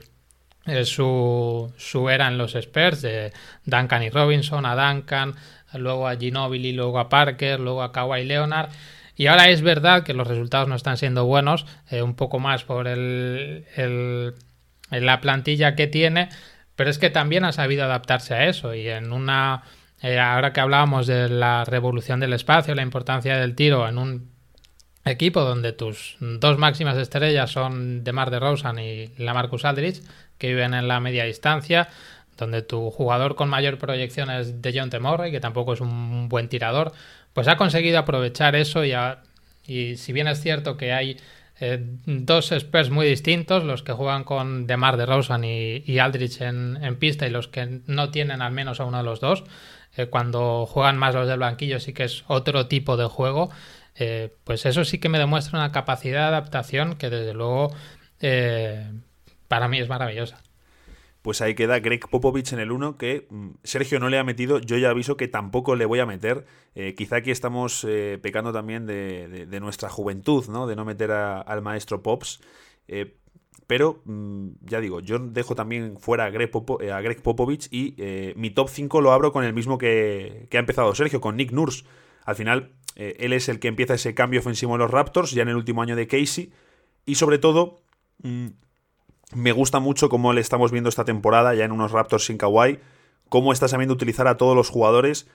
su, 0.84 1.72
su 1.76 2.08
era 2.08 2.28
en 2.28 2.38
los 2.38 2.54
Spurs, 2.54 3.02
de 3.02 3.32
Duncan 3.64 4.04
y 4.04 4.10
Robinson, 4.10 4.66
a 4.66 4.76
Duncan, 4.76 5.34
luego 5.74 6.06
a 6.06 6.16
Ginobili, 6.16 6.72
luego 6.72 7.00
a 7.00 7.08
Parker, 7.08 7.58
luego 7.58 7.82
a 7.82 7.90
Kawhi 7.90 8.24
Leonard, 8.24 8.70
y 9.22 9.28
ahora 9.28 9.50
es 9.50 9.62
verdad 9.62 10.02
que 10.02 10.14
los 10.14 10.26
resultados 10.26 10.66
no 10.66 10.74
están 10.74 10.96
siendo 10.96 11.26
buenos, 11.26 11.64
eh, 11.88 12.02
un 12.02 12.16
poco 12.16 12.40
más 12.40 12.64
por 12.64 12.88
el, 12.88 14.34
la 14.90 15.20
plantilla 15.20 15.76
que 15.76 15.86
tiene, 15.86 16.28
pero 16.74 16.90
es 16.90 16.98
que 16.98 17.08
también 17.08 17.44
ha 17.44 17.52
sabido 17.52 17.84
adaptarse 17.84 18.34
a 18.34 18.48
eso. 18.48 18.74
Y 18.74 18.88
en 18.88 19.12
una... 19.12 19.62
Eh, 20.02 20.18
ahora 20.18 20.52
que 20.52 20.58
hablábamos 20.58 21.06
de 21.06 21.28
la 21.28 21.64
revolución 21.64 22.18
del 22.18 22.32
espacio, 22.32 22.74
la 22.74 22.82
importancia 22.82 23.36
del 23.36 23.54
tiro 23.54 23.88
en 23.88 23.98
un 23.98 24.28
equipo 25.04 25.42
donde 25.42 25.72
tus 25.72 26.16
dos 26.18 26.58
máximas 26.58 26.96
estrellas 26.96 27.52
son 27.52 28.02
DeMar 28.02 28.32
DeRozan 28.32 28.80
y 28.80 29.12
Lamarcus 29.18 29.64
Aldridge, 29.64 30.02
que 30.36 30.48
viven 30.48 30.74
en 30.74 30.88
la 30.88 30.98
media 30.98 31.22
distancia, 31.22 31.88
donde 32.36 32.62
tu 32.62 32.90
jugador 32.90 33.36
con 33.36 33.48
mayor 33.48 33.78
proyección 33.78 34.30
es 34.30 34.52
John 34.74 34.90
Murray, 35.00 35.30
que 35.30 35.38
tampoco 35.38 35.74
es 35.74 35.80
un 35.80 36.28
buen 36.28 36.48
tirador, 36.48 36.92
pues 37.32 37.48
ha 37.48 37.56
conseguido 37.56 37.98
aprovechar 37.98 38.56
eso 38.56 38.84
y, 38.84 38.92
y 39.66 39.96
si 39.96 40.12
bien 40.12 40.28
es 40.28 40.40
cierto 40.40 40.76
que 40.76 40.92
hay 40.92 41.16
eh, 41.64 41.80
dos 42.06 42.50
Spurs 42.50 42.90
muy 42.90 43.06
distintos, 43.06 43.62
los 43.62 43.84
que 43.84 43.92
juegan 43.92 44.24
con 44.24 44.66
DeMar 44.66 44.96
DeRozan 44.96 45.44
y, 45.44 45.84
y 45.86 46.00
Aldrich 46.00 46.40
en, 46.40 46.96
pista 46.98 47.26
y 47.26 47.30
los 47.30 47.46
que 47.46 47.82
no 47.86 48.10
tienen 48.10 48.42
al 48.42 48.52
menos 48.52 48.80
a 48.80 48.84
uno 48.84 48.98
de 48.98 49.04
los 49.04 49.20
dos, 49.20 49.44
eh, 49.96 50.06
cuando 50.06 50.66
juegan 50.66 50.98
más 50.98 51.14
los 51.14 51.28
del 51.28 51.38
banquillo 51.38 51.78
sí 51.78 51.92
que 51.92 52.02
es 52.02 52.24
otro 52.26 52.66
tipo 52.66 52.96
de 52.96 53.06
juego, 53.06 53.50
eh, 53.94 54.34
pues 54.42 54.66
eso 54.66 54.84
sí 54.84 54.98
que 54.98 55.08
me 55.08 55.20
demuestra 55.20 55.56
una 55.56 55.70
capacidad 55.70 56.22
de 56.22 56.26
adaptación 56.26 56.96
que 56.96 57.10
desde 57.10 57.32
luego 57.32 57.72
para 59.48 59.68
mí 59.68 59.78
es 59.78 59.88
maravillosa 59.88 60.42
pues 61.22 61.40
ahí 61.40 61.54
queda 61.54 61.78
Greg 61.78 62.08
Popovich 62.08 62.52
en 62.52 62.58
el 62.58 62.72
1 62.72 62.98
que 62.98 63.26
mm, 63.30 63.50
Sergio 63.62 64.00
no 64.00 64.08
le 64.08 64.18
ha 64.18 64.24
metido, 64.24 64.58
yo 64.58 64.76
ya 64.76 64.90
aviso 64.90 65.16
que 65.16 65.28
tampoco 65.28 65.76
le 65.76 65.86
voy 65.86 66.00
a 66.00 66.06
meter. 66.06 66.44
Eh, 66.74 66.94
quizá 66.94 67.16
aquí 67.16 67.30
estamos 67.30 67.86
eh, 67.88 68.18
pecando 68.20 68.52
también 68.52 68.86
de, 68.86 69.58
nuestra 69.60 69.88
juventud, 69.88 70.44
¿no? 70.48 70.66
De 70.66 70.74
no 70.74 70.84
meter 70.84 71.12
al 71.12 71.62
maestro 71.62 72.02
Pops. 72.02 72.40
Eh, 72.88 73.16
pero, 73.68 74.02
mm, 74.04 74.48
ya 74.62 74.80
digo, 74.80 75.00
yo 75.00 75.20
dejo 75.20 75.54
también 75.54 75.96
fuera 75.98 76.24
a 76.24 76.30
Greg, 76.30 76.50
Popovich 77.22 77.68
y 77.70 77.94
mi 78.36 78.50
top 78.50 78.68
5 78.68 79.00
lo 79.00 79.12
abro 79.12 79.32
con 79.32 79.44
el 79.44 79.54
mismo 79.54 79.78
que, 79.78 80.48
que, 80.50 80.56
ha 80.56 80.60
empezado 80.60 80.94
Sergio, 80.94 81.20
con 81.20 81.36
Nick 81.36 81.52
Nurse. 81.52 81.84
Al 82.24 82.34
final, 82.34 82.72
él 82.96 83.32
es 83.32 83.48
el 83.48 83.60
que 83.60 83.68
empieza 83.68 83.94
ese 83.94 84.14
cambio 84.14 84.40
ofensivo 84.40 84.74
en 84.74 84.80
los 84.80 84.90
Raptors, 84.90 85.30
ya 85.30 85.42
en 85.42 85.48
el 85.48 85.56
último 85.56 85.82
año 85.82 85.96
de 85.96 86.06
Casey. 86.08 86.52
Y 87.06 87.14
sobre 87.14 87.38
todo, 87.38 87.80
mm, 88.22 88.48
me 89.34 89.52
gusta 89.52 89.80
mucho 89.80 90.08
cómo 90.08 90.32
le 90.32 90.40
estamos 90.40 90.70
viendo 90.70 90.88
esta 90.88 91.04
temporada, 91.04 91.54
ya 91.54 91.64
en 91.64 91.72
unos 91.72 91.92
Raptors 91.92 92.26
sin 92.26 92.38
Kawhi, 92.38 92.78
cómo 93.28 93.52
está 93.52 93.68
sabiendo 93.68 93.94
utilizar 93.94 94.28
a 94.28 94.36
todos 94.36 94.56
los 94.56 94.68
jugadores, 94.68 95.28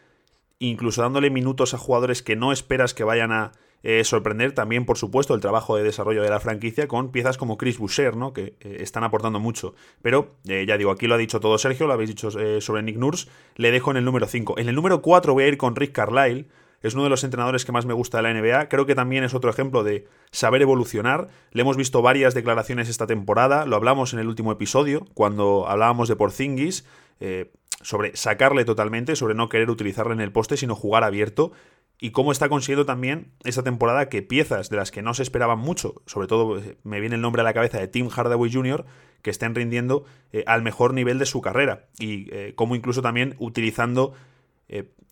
incluso 0.60 1.01
dándole 1.01 1.30
minutos 1.30 1.74
a 1.74 1.77
jugadores 1.77 2.22
que 2.22 2.36
no 2.36 2.51
esperas 2.51 2.94
que 2.94 3.04
vayan 3.04 3.32
a 3.32 3.51
eh, 3.84 4.04
sorprender. 4.04 4.54
También, 4.54 4.86
por 4.86 4.98
supuesto, 4.98 5.34
el 5.34 5.42
trabajo 5.42 5.75
de 5.75 5.84
desarrollo 5.84 6.24
de 6.24 6.30
la 6.30 6.39
franquicia 6.39 6.88
con 6.88 7.12
piezas 7.12 7.38
como 7.38 7.58
Chris 7.58 7.77
Boucher, 7.77 8.16
¿no? 8.16 8.34
que 8.34 8.56
eh, 8.60 8.77
están 8.80 9.04
aportando 9.04 9.39
mucho. 9.39 9.75
Pero, 10.01 10.36
eh, 10.48 10.66
ya 10.68 10.77
digo, 10.77 10.92
aquí 10.92 11.08
lo 11.08 11.16
ha 11.16 11.18
dicho 11.18 11.39
todo 11.39 11.58
Sergio, 11.58 11.88
lo 11.88 11.94
habéis 11.94 12.10
dicho 12.10 12.30
sobre 12.32 12.84
Nick 12.84 12.98
Nurse, 12.98 13.30
le 13.56 13.72
dejo 13.72 13.92
en 13.92 13.98
el 13.98 14.06
número 14.06 14.27
5. 14.27 14.58
En 14.58 14.70
el 14.70 14.75
número 14.75 15.01
4 15.01 15.34
voy 15.34 15.44
a 15.44 15.48
ir 15.48 15.58
con 15.58 15.75
Rick 15.75 15.92
Carlisle 15.92 16.48
es 16.82 16.94
uno 16.94 17.04
de 17.04 17.10
los 17.10 17.24
entrenadores 17.24 17.66
que 17.66 17.72
más 17.72 17.86
me 17.86 17.94
gusta 17.94 18.18
de 18.18 18.24
la 18.24 18.34
NBA. 18.34 18.70
Creo 18.70 18.86
que 18.86 18.96
también 18.96 19.24
es 19.24 19.34
otro 19.34 19.50
ejemplo 19.50 19.84
de 19.84 20.08
saber 20.32 20.62
evolucionar. 20.62 21.30
Le 21.52 21.62
hemos 21.62 21.78
visto 21.78 22.02
varias 22.02 22.34
declaraciones 22.34 22.90
esta 22.90 23.08
temporada. 23.08 23.66
Lo 23.66 23.76
hablamos 23.76 24.14
en 24.14 24.20
el 24.20 24.28
último 24.28 24.52
episodio, 24.52 25.06
cuando 25.14 25.68
hablábamos 25.68 26.08
de 26.08 26.16
Porzingis, 26.16 26.86
eh, 27.20 27.52
sobre 27.82 28.16
sacarle 28.16 28.64
totalmente, 28.64 29.16
sobre 29.16 29.34
no 29.34 29.50
querer 29.50 29.70
utilizarle 29.70 30.14
en 30.14 30.22
el 30.22 30.32
poste, 30.32 30.58
sino 30.58 30.76
jugar 30.76 31.04
abierto. 31.04 31.52
Y 32.00 32.12
cómo 32.12 32.32
está 32.32 32.48
consiguiendo 32.48 32.86
también 32.86 33.32
esta 33.44 33.64
temporada 33.64 34.08
que 34.08 34.22
piezas 34.22 34.70
de 34.70 34.78
las 34.78 34.92
que 34.92 35.02
no 35.02 35.16
se 35.16 35.24
esperaban 35.24 35.58
mucho, 35.58 35.96
sobre 36.06 36.28
todo 36.28 36.60
eh, 36.60 36.78
me 36.84 37.00
viene 37.00 37.16
el 37.16 37.22
nombre 37.22 37.42
a 37.42 37.44
la 37.44 37.54
cabeza 37.54 37.80
de 37.80 37.88
Tim 37.88 38.10
Hardaway 38.10 38.54
Jr., 38.54 38.86
que 39.24 39.32
estén 39.32 39.56
rindiendo 39.56 40.06
eh, 40.32 40.44
al 40.46 40.62
mejor 40.62 40.94
nivel 40.94 41.18
de 41.18 41.26
su 41.26 41.42
carrera. 41.42 41.88
Y 41.98 42.54
cómo 42.54 42.76
incluso 42.76 43.02
también 43.02 43.36
utilizando 43.40 44.14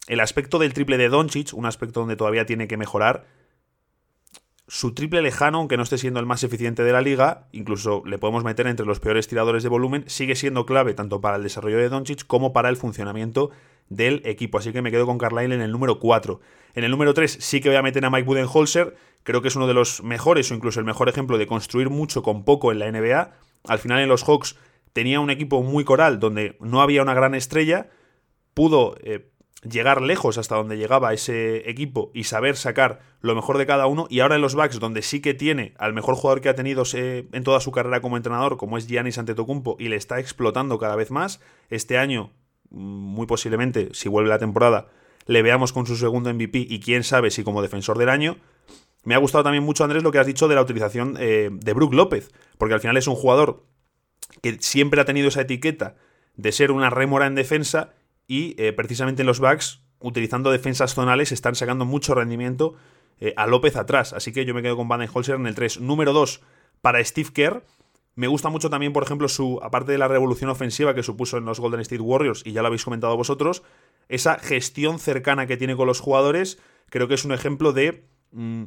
el 0.07 0.19
aspecto 0.19 0.59
del 0.59 0.73
triple 0.73 0.97
de 0.97 1.09
Doncic, 1.09 1.53
un 1.53 1.65
aspecto 1.65 2.01
donde 2.01 2.15
todavía 2.15 2.45
tiene 2.45 2.67
que 2.67 2.77
mejorar. 2.77 3.25
Su 4.67 4.93
triple 4.93 5.21
lejano, 5.21 5.59
aunque 5.59 5.77
no 5.77 5.83
esté 5.83 5.97
siendo 5.97 6.19
el 6.19 6.25
más 6.25 6.43
eficiente 6.43 6.83
de 6.83 6.91
la 6.91 7.01
liga, 7.01 7.47
incluso 7.51 8.01
le 8.05 8.17
podemos 8.17 8.43
meter 8.43 8.65
entre 8.67 8.85
los 8.85 8.99
peores 8.99 9.27
tiradores 9.27 9.61
de 9.61 9.69
volumen, 9.69 10.03
sigue 10.07 10.35
siendo 10.35 10.65
clave 10.65 10.93
tanto 10.93 11.21
para 11.21 11.37
el 11.37 11.43
desarrollo 11.43 11.77
de 11.77 11.89
Doncic 11.89 12.25
como 12.25 12.51
para 12.51 12.69
el 12.69 12.77
funcionamiento 12.77 13.51
del 13.89 14.21
equipo. 14.25 14.57
Así 14.57 14.71
que 14.71 14.81
me 14.81 14.91
quedo 14.91 15.05
con 15.05 15.17
Carlisle 15.17 15.55
en 15.55 15.61
el 15.61 15.71
número 15.71 15.99
4. 15.99 16.39
En 16.73 16.83
el 16.83 16.91
número 16.91 17.13
3 17.13 17.37
sí 17.39 17.61
que 17.61 17.69
voy 17.69 17.77
a 17.77 17.83
meter 17.83 18.03
a 18.05 18.09
Mike 18.09 18.25
Budenholzer. 18.25 18.95
Creo 19.23 19.41
que 19.41 19.47
es 19.47 19.55
uno 19.55 19.67
de 19.67 19.73
los 19.73 20.03
mejores 20.03 20.51
o 20.51 20.55
incluso 20.55 20.79
el 20.79 20.85
mejor 20.85 21.09
ejemplo 21.09 21.37
de 21.37 21.47
construir 21.47 21.89
mucho 21.89 22.23
con 22.23 22.43
poco 22.43 22.71
en 22.71 22.79
la 22.79 22.91
NBA. 22.91 23.33
Al 23.67 23.79
final 23.79 23.99
en 23.99 24.09
los 24.09 24.23
Hawks 24.23 24.57
tenía 24.93 25.19
un 25.19 25.29
equipo 25.29 25.61
muy 25.61 25.83
coral 25.83 26.19
donde 26.19 26.57
no 26.59 26.81
había 26.81 27.01
una 27.01 27.13
gran 27.13 27.35
estrella. 27.35 27.89
Pudo 28.53 28.95
eh, 29.01 29.29
llegar 29.69 30.01
lejos 30.01 30.37
hasta 30.37 30.55
donde 30.55 30.77
llegaba 30.77 31.13
ese 31.13 31.69
equipo 31.69 32.11
y 32.13 32.25
saber 32.25 32.55
sacar 32.55 33.01
lo 33.21 33.35
mejor 33.35 33.57
de 33.57 33.65
cada 33.65 33.87
uno. 33.87 34.07
Y 34.09 34.19
ahora 34.19 34.35
en 34.35 34.41
los 34.41 34.55
Bucks, 34.55 34.79
donde 34.79 35.01
sí 35.01 35.21
que 35.21 35.33
tiene 35.33 35.73
al 35.77 35.93
mejor 35.93 36.15
jugador 36.15 36.41
que 36.41 36.49
ha 36.49 36.55
tenido 36.55 36.83
en 36.93 37.43
toda 37.43 37.59
su 37.59 37.71
carrera 37.71 38.01
como 38.01 38.17
entrenador, 38.17 38.57
como 38.57 38.77
es 38.77 38.87
Giannis 38.87 39.17
Antetokounmpo, 39.17 39.75
y 39.79 39.89
le 39.89 39.95
está 39.95 40.19
explotando 40.19 40.77
cada 40.77 40.95
vez 40.95 41.11
más. 41.11 41.41
Este 41.69 41.97
año, 41.97 42.31
mm, 42.69 42.77
muy 42.77 43.25
posiblemente, 43.25 43.89
si 43.93 44.09
vuelve 44.09 44.29
la 44.29 44.39
temporada, 44.39 44.87
le 45.25 45.41
veamos 45.41 45.73
con 45.73 45.87
su 45.87 45.95
segundo 45.95 46.29
MVP 46.29 46.59
y 46.69 46.79
quién 46.79 47.03
sabe 47.03 47.31
si 47.31 47.43
como 47.43 47.61
defensor 47.61 47.97
del 47.97 48.09
año. 48.09 48.37
Me 49.03 49.15
ha 49.15 49.19
gustado 49.19 49.43
también 49.43 49.63
mucho, 49.63 49.83
Andrés, 49.83 50.03
lo 50.03 50.11
que 50.11 50.19
has 50.19 50.27
dicho 50.27 50.47
de 50.47 50.55
la 50.55 50.61
utilización 50.61 51.15
eh, 51.19 51.49
de 51.51 51.73
Brook 51.73 51.93
López, 51.93 52.31
porque 52.57 52.73
al 52.73 52.79
final 52.79 52.97
es 52.97 53.07
un 53.07 53.15
jugador 53.15 53.63
que 54.41 54.57
siempre 54.59 55.01
ha 55.01 55.05
tenido 55.05 55.27
esa 55.27 55.41
etiqueta 55.41 55.95
de 56.35 56.51
ser 56.51 56.71
una 56.71 56.89
rémora 56.89 57.27
en 57.27 57.35
defensa 57.35 57.93
y 58.27 58.55
eh, 58.61 58.73
precisamente 58.73 59.21
en 59.21 59.27
los 59.27 59.39
backs, 59.39 59.81
utilizando 59.99 60.51
defensas 60.51 60.93
zonales, 60.93 61.31
están 61.31 61.55
sacando 61.55 61.85
mucho 61.85 62.15
rendimiento 62.15 62.75
eh, 63.19 63.33
a 63.37 63.47
López 63.47 63.75
atrás. 63.75 64.13
Así 64.13 64.31
que 64.31 64.45
yo 64.45 64.53
me 64.53 64.61
quedo 64.61 64.77
con 64.77 64.87
Van 64.87 65.07
Holzer 65.11 65.35
en 65.35 65.47
el 65.47 65.55
3. 65.55 65.79
Número 65.81 66.13
2 66.13 66.41
para 66.81 67.03
Steve 67.03 67.29
Kerr. 67.33 67.63
Me 68.15 68.27
gusta 68.27 68.49
mucho 68.49 68.69
también, 68.69 68.93
por 68.93 69.03
ejemplo, 69.03 69.27
su, 69.27 69.59
aparte 69.61 69.91
de 69.91 69.97
la 69.97 70.07
revolución 70.07 70.49
ofensiva 70.49 70.95
que 70.95 71.03
supuso 71.03 71.37
en 71.37 71.45
los 71.45 71.59
Golden 71.59 71.81
State 71.81 72.01
Warriors, 72.01 72.43
y 72.45 72.53
ya 72.53 72.61
lo 72.61 72.67
habéis 72.67 72.85
comentado 72.85 73.17
vosotros, 73.17 73.61
esa 74.07 74.39
gestión 74.39 74.99
cercana 74.99 75.47
que 75.47 75.57
tiene 75.57 75.75
con 75.75 75.85
los 75.85 75.99
jugadores, 75.99 76.57
creo 76.89 77.09
que 77.09 77.15
es 77.15 77.25
un 77.25 77.33
ejemplo 77.33 77.73
de 77.73 78.05
mm, 78.31 78.65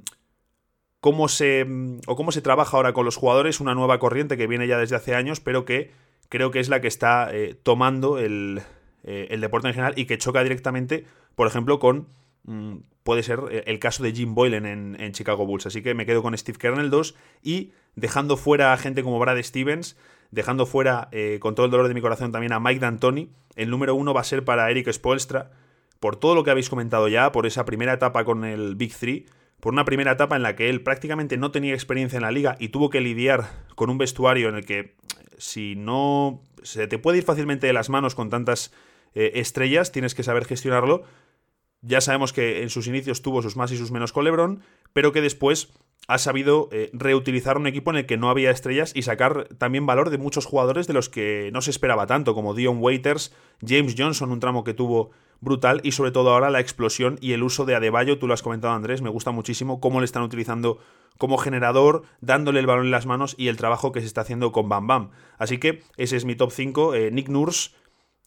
cómo 1.01 1.29
se 1.29 1.65
mm, 1.65 2.01
o 2.07 2.15
cómo 2.15 2.31
se 2.31 2.43
trabaja 2.43 2.77
ahora 2.77 2.93
con 2.93 3.07
los 3.07 3.17
jugadores, 3.17 3.61
una 3.61 3.75
nueva 3.75 3.99
corriente 3.99 4.37
que 4.37 4.47
viene 4.47 4.67
ya 4.67 4.77
desde 4.77 4.97
hace 4.97 5.15
años, 5.15 5.41
pero 5.41 5.65
que 5.65 5.93
creo 6.29 6.51
que 6.51 6.61
es 6.61 6.69
la 6.69 6.83
que 6.83 6.89
está 6.89 7.35
eh, 7.35 7.55
tomando 7.55 8.19
el, 8.19 8.61
eh, 9.09 9.29
el, 9.31 9.41
deporte 9.41 9.69
en 9.69 9.75
general 9.75 9.95
y 9.97 10.07
que 10.07 10.19
choca 10.19 10.43
directamente, 10.43 11.07
por 11.35 11.47
ejemplo, 11.47 11.79
con... 11.79 12.09
Mm, 12.45 12.79
puede 13.03 13.23
ser 13.23 13.41
eh, 13.51 13.65
el 13.67 13.79
caso 13.79 14.03
de 14.03 14.13
Jim 14.13 14.35
Boylan 14.35 14.67
en, 14.67 15.13
Chicago 15.13 15.47
Bulls. 15.47 15.67
Así 15.67 15.83
que 15.83 15.95
me 15.95 16.07
quedo 16.07 16.23
con 16.23 16.37
Steve 16.37 16.59
Kerr 16.59 16.75
en 16.75 16.81
el 16.81 16.91
2 16.91 17.15
y 17.43 17.73
dejando 17.95 18.37
fuera 18.37 18.73
a 18.73 18.77
gente 18.77 19.03
como 19.03 19.19
Brad 19.19 19.43
Stevens, 19.43 19.97
dejando 20.31 20.67
fuera 20.67 21.09
con 21.41 21.55
todo 21.55 21.67
el 21.67 21.73
dolor 21.73 21.89
de 21.89 21.95
mi 21.95 22.01
corazón 22.01 22.33
también 22.33 22.53
a 22.53 22.61
Mike 22.61 22.81
D'Antoni. 22.81 23.31
El 23.57 23.71
número 23.71 23.95
1 23.95 24.15
va 24.15 24.21
a 24.21 24.25
ser 24.25 24.45
para 24.45 24.71
Eric 24.71 24.93
Spoelstra, 24.93 25.51
por 26.01 26.17
todo 26.17 26.35
lo 26.35 26.45
que 26.45 26.51
habéis 26.51 26.69
comentado 26.69 27.09
ya, 27.09 27.33
por 27.33 27.47
esa 27.47 27.65
primera 27.65 27.95
etapa 27.95 28.25
con 28.25 28.45
el 28.45 28.77
Big 28.77 28.95
3 28.95 29.25
por 29.61 29.73
una 29.73 29.85
primera 29.85 30.13
etapa 30.13 30.37
en 30.37 30.43
la 30.43 30.55
que 30.55 30.69
él 30.69 30.83
prácticamente 30.83 31.37
no 31.37 31.51
tenía 31.51 31.75
experiencia 31.75 32.17
en 32.17 32.23
la 32.23 32.31
liga 32.31 32.57
y 32.59 32.69
tuvo 32.69 32.91
que 32.91 33.01
lidiar 33.01 33.49
con 33.75 33.91
un 33.91 33.99
vestuario 33.99 34.49
en 34.49 34.57
el 34.57 34.65
que 34.65 34.95
si 35.37 35.75
no 35.77 36.43
se 36.63 36.87
te 36.87 36.99
puede 36.99 37.19
ir 37.19 37.25
fácilmente 37.25 37.67
de 37.67 37.73
las 37.73 37.91
manos 37.91 38.15
con 38.15 38.31
tantas 38.31 38.73
eh, 39.15 39.33
estrellas, 39.35 39.93
tienes 39.93 40.15
que 40.15 40.23
saber 40.23 40.45
gestionarlo. 40.45 41.03
Ya 41.81 42.01
sabemos 42.01 42.33
que 42.33 42.63
en 42.63 42.71
sus 42.71 42.87
inicios 42.89 43.23
tuvo 43.23 43.43
sus 43.43 43.57
más 43.57 43.71
y 43.71 43.77
sus 43.77 43.91
menos 43.91 44.13
con 44.13 44.25
LeBron, 44.25 44.63
pero 44.93 45.13
que 45.13 45.21
después 45.21 45.73
ha 46.09 46.19
sabido 46.19 46.69
eh, 46.73 46.91
reutilizar 46.93 47.57
un 47.57 47.67
equipo 47.67 47.91
en 47.91 47.99
el 47.99 48.07
que 48.07 48.17
no 48.17 48.31
había 48.31 48.51
estrellas 48.51 48.93
y 48.95 49.03
sacar 49.03 49.49
también 49.59 49.87
valor 49.87 50.11
de 50.11 50.19
muchos 50.19 50.47
jugadores 50.47 50.87
de 50.87 50.95
los 50.95 51.09
que 51.09 51.51
no 51.53 51.61
se 51.61 51.71
esperaba 51.71 52.07
tanto, 52.07 52.35
como 52.35 52.55
Dion 52.55 52.79
Waiters, 52.81 53.35
James 53.67 53.95
Johnson, 53.97 54.33
un 54.33 54.41
tramo 54.41 54.65
que 54.65 54.75
tuvo 54.75 55.11
brutal 55.41 55.81
y 55.85 55.93
sobre 55.93 56.11
todo 56.11 56.33
ahora 56.33 56.51
la 56.51 56.61
explosión 56.61 57.19
y 57.21 57.33
el 57.33 57.43
uso 57.43 57.65
de 57.65 57.75
Adebayo, 57.75 58.19
tú 58.19 58.27
lo 58.27 58.35
has 58.35 58.43
comentado 58.43 58.75
Andrés, 58.75 59.03
me 59.03 59.11
gusta 59.11 59.31
muchísimo 59.31 59.81
cómo 59.81 60.01
le 60.01 60.05
están 60.05 60.23
utilizando 60.23 60.79
como 61.19 61.37
generador, 61.37 62.03
dándole 62.21 62.61
el 62.61 62.67
balón 62.67 62.87
en 62.87 62.91
las 62.91 63.07
manos 63.07 63.35
y 63.37 63.49
el 63.49 63.57
trabajo 63.57 63.93
que 63.93 64.01
se 64.01 64.07
está 64.07 64.23
haciendo 64.23 64.53
con 64.53 64.69
Bam 64.69 64.87
Bam. 64.87 65.11
Así 65.37 65.59
que 65.59 65.83
ese 65.97 66.17
es 66.17 66.25
mi 66.25 66.37
top 66.37 66.53
5, 66.53 66.95
eh, 66.95 67.11
Nick 67.11 67.29
Nurse. 67.29 67.71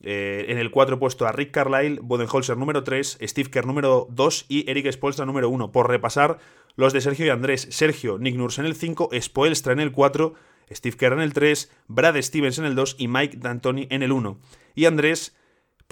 Eh, 0.04 0.46
en 0.50 0.58
el 0.58 0.72
4 0.72 0.96
he 0.96 1.00
puesto 1.00 1.28
a 1.28 1.32
Rick 1.32 1.52
Carlisle, 1.52 2.00
Bodenholzer 2.02 2.58
número 2.58 2.84
3, 2.84 3.20
Steve 3.22 3.50
Kerr 3.50 3.66
número 3.66 4.08
2 4.10 4.46
y 4.50 4.70
Eric 4.70 4.92
Spoelstra 4.92 5.26
número 5.26 5.50
1. 5.50 5.72
Por 5.72 5.90
repasar 5.90 6.40
los 6.76 6.94
de 6.94 7.02
Sergio 7.02 7.26
y 7.26 7.30
Andrés. 7.30 7.68
Sergio, 7.70 8.18
Nick 8.18 8.36
Nurse 8.36 8.62
en 8.62 8.68
el 8.68 8.76
5, 8.76 9.10
Spoelstra 9.20 9.74
en 9.74 9.80
el 9.80 9.92
4, 9.92 10.34
Steve 10.72 10.98
Kerr 10.98 11.14
en 11.14 11.22
el 11.22 11.34
3, 11.34 11.72
Brad 11.88 12.22
Stevens 12.22 12.58
en 12.58 12.66
el 12.66 12.76
2 12.76 12.96
y 12.98 13.08
Mike 13.08 13.38
D'Antoni 13.38 13.88
en 13.90 14.04
el 14.04 14.12
1. 14.12 14.40
Y 14.76 14.86
Andrés 14.86 15.36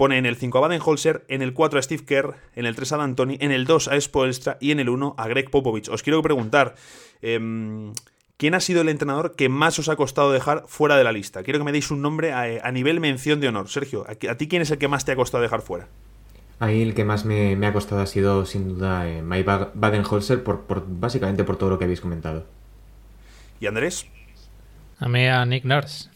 Pone 0.00 0.16
en 0.16 0.24
el 0.24 0.36
5 0.36 0.56
a 0.56 0.60
Baden-Holzer, 0.62 1.26
en 1.28 1.42
el 1.42 1.52
4 1.52 1.78
a 1.78 1.82
Steve 1.82 2.06
Kerr, 2.06 2.34
en 2.54 2.64
el 2.64 2.74
3 2.74 2.92
a 2.92 2.96
D'Antoni, 2.96 3.36
en 3.38 3.52
el 3.52 3.66
2 3.66 3.88
a 3.88 4.00
Spoelstra 4.00 4.56
y 4.58 4.70
en 4.70 4.80
el 4.80 4.88
1 4.88 5.14
a 5.18 5.28
Greg 5.28 5.50
Popovich. 5.50 5.90
Os 5.90 6.02
quiero 6.02 6.22
preguntar, 6.22 6.74
em, 7.20 7.92
¿quién 8.40 8.54
ha 8.54 8.60
sido 8.60 8.80
el 8.80 8.88
entrenador 8.88 9.36
que 9.36 9.50
más 9.50 9.78
os 9.78 9.90
ha 9.90 9.96
costado 9.96 10.32
dejar 10.32 10.64
fuera 10.66 10.96
de 10.96 11.04
la 11.04 11.12
lista? 11.12 11.42
Quiero 11.42 11.58
que 11.58 11.64
me 11.64 11.72
deis 11.72 11.90
un 11.90 12.00
nombre 12.00 12.32
a, 12.32 12.72
nivel 12.72 12.98
mención 12.98 13.38
de 13.38 13.48
honor. 13.48 13.68
Sergio, 13.68 14.06
¿a, 14.08 14.14
ti 14.14 14.48
quién 14.48 14.62
es 14.62 14.70
el 14.70 14.78
que 14.78 14.88
más 14.88 15.04
te 15.04 15.12
ha 15.12 15.16
costado 15.16 15.42
dejar 15.42 15.60
fuera? 15.60 15.88
Ahí 16.58 16.80
el 16.80 16.94
que 16.94 17.04
más 17.04 17.26
me, 17.26 17.54
ha 17.66 17.72
costado 17.74 18.00
ha 18.00 18.06
sido 18.06 18.46
sin 18.46 18.66
duda 18.66 19.06
eh, 19.06 19.20
Mike 19.20 19.44
Baden-Holzer, 19.74 20.42
por, 20.42 20.64
básicamente 20.88 21.44
por 21.44 21.58
todo 21.58 21.68
lo 21.68 21.78
que 21.78 21.84
habéis 21.84 22.00
comentado. 22.00 22.46
¿Y 23.60 23.66
Andrés? 23.66 24.06
A 24.98 25.08
mí 25.10 25.26
a 25.26 25.44
Nick 25.44 25.66
Nurse. 25.66 26.08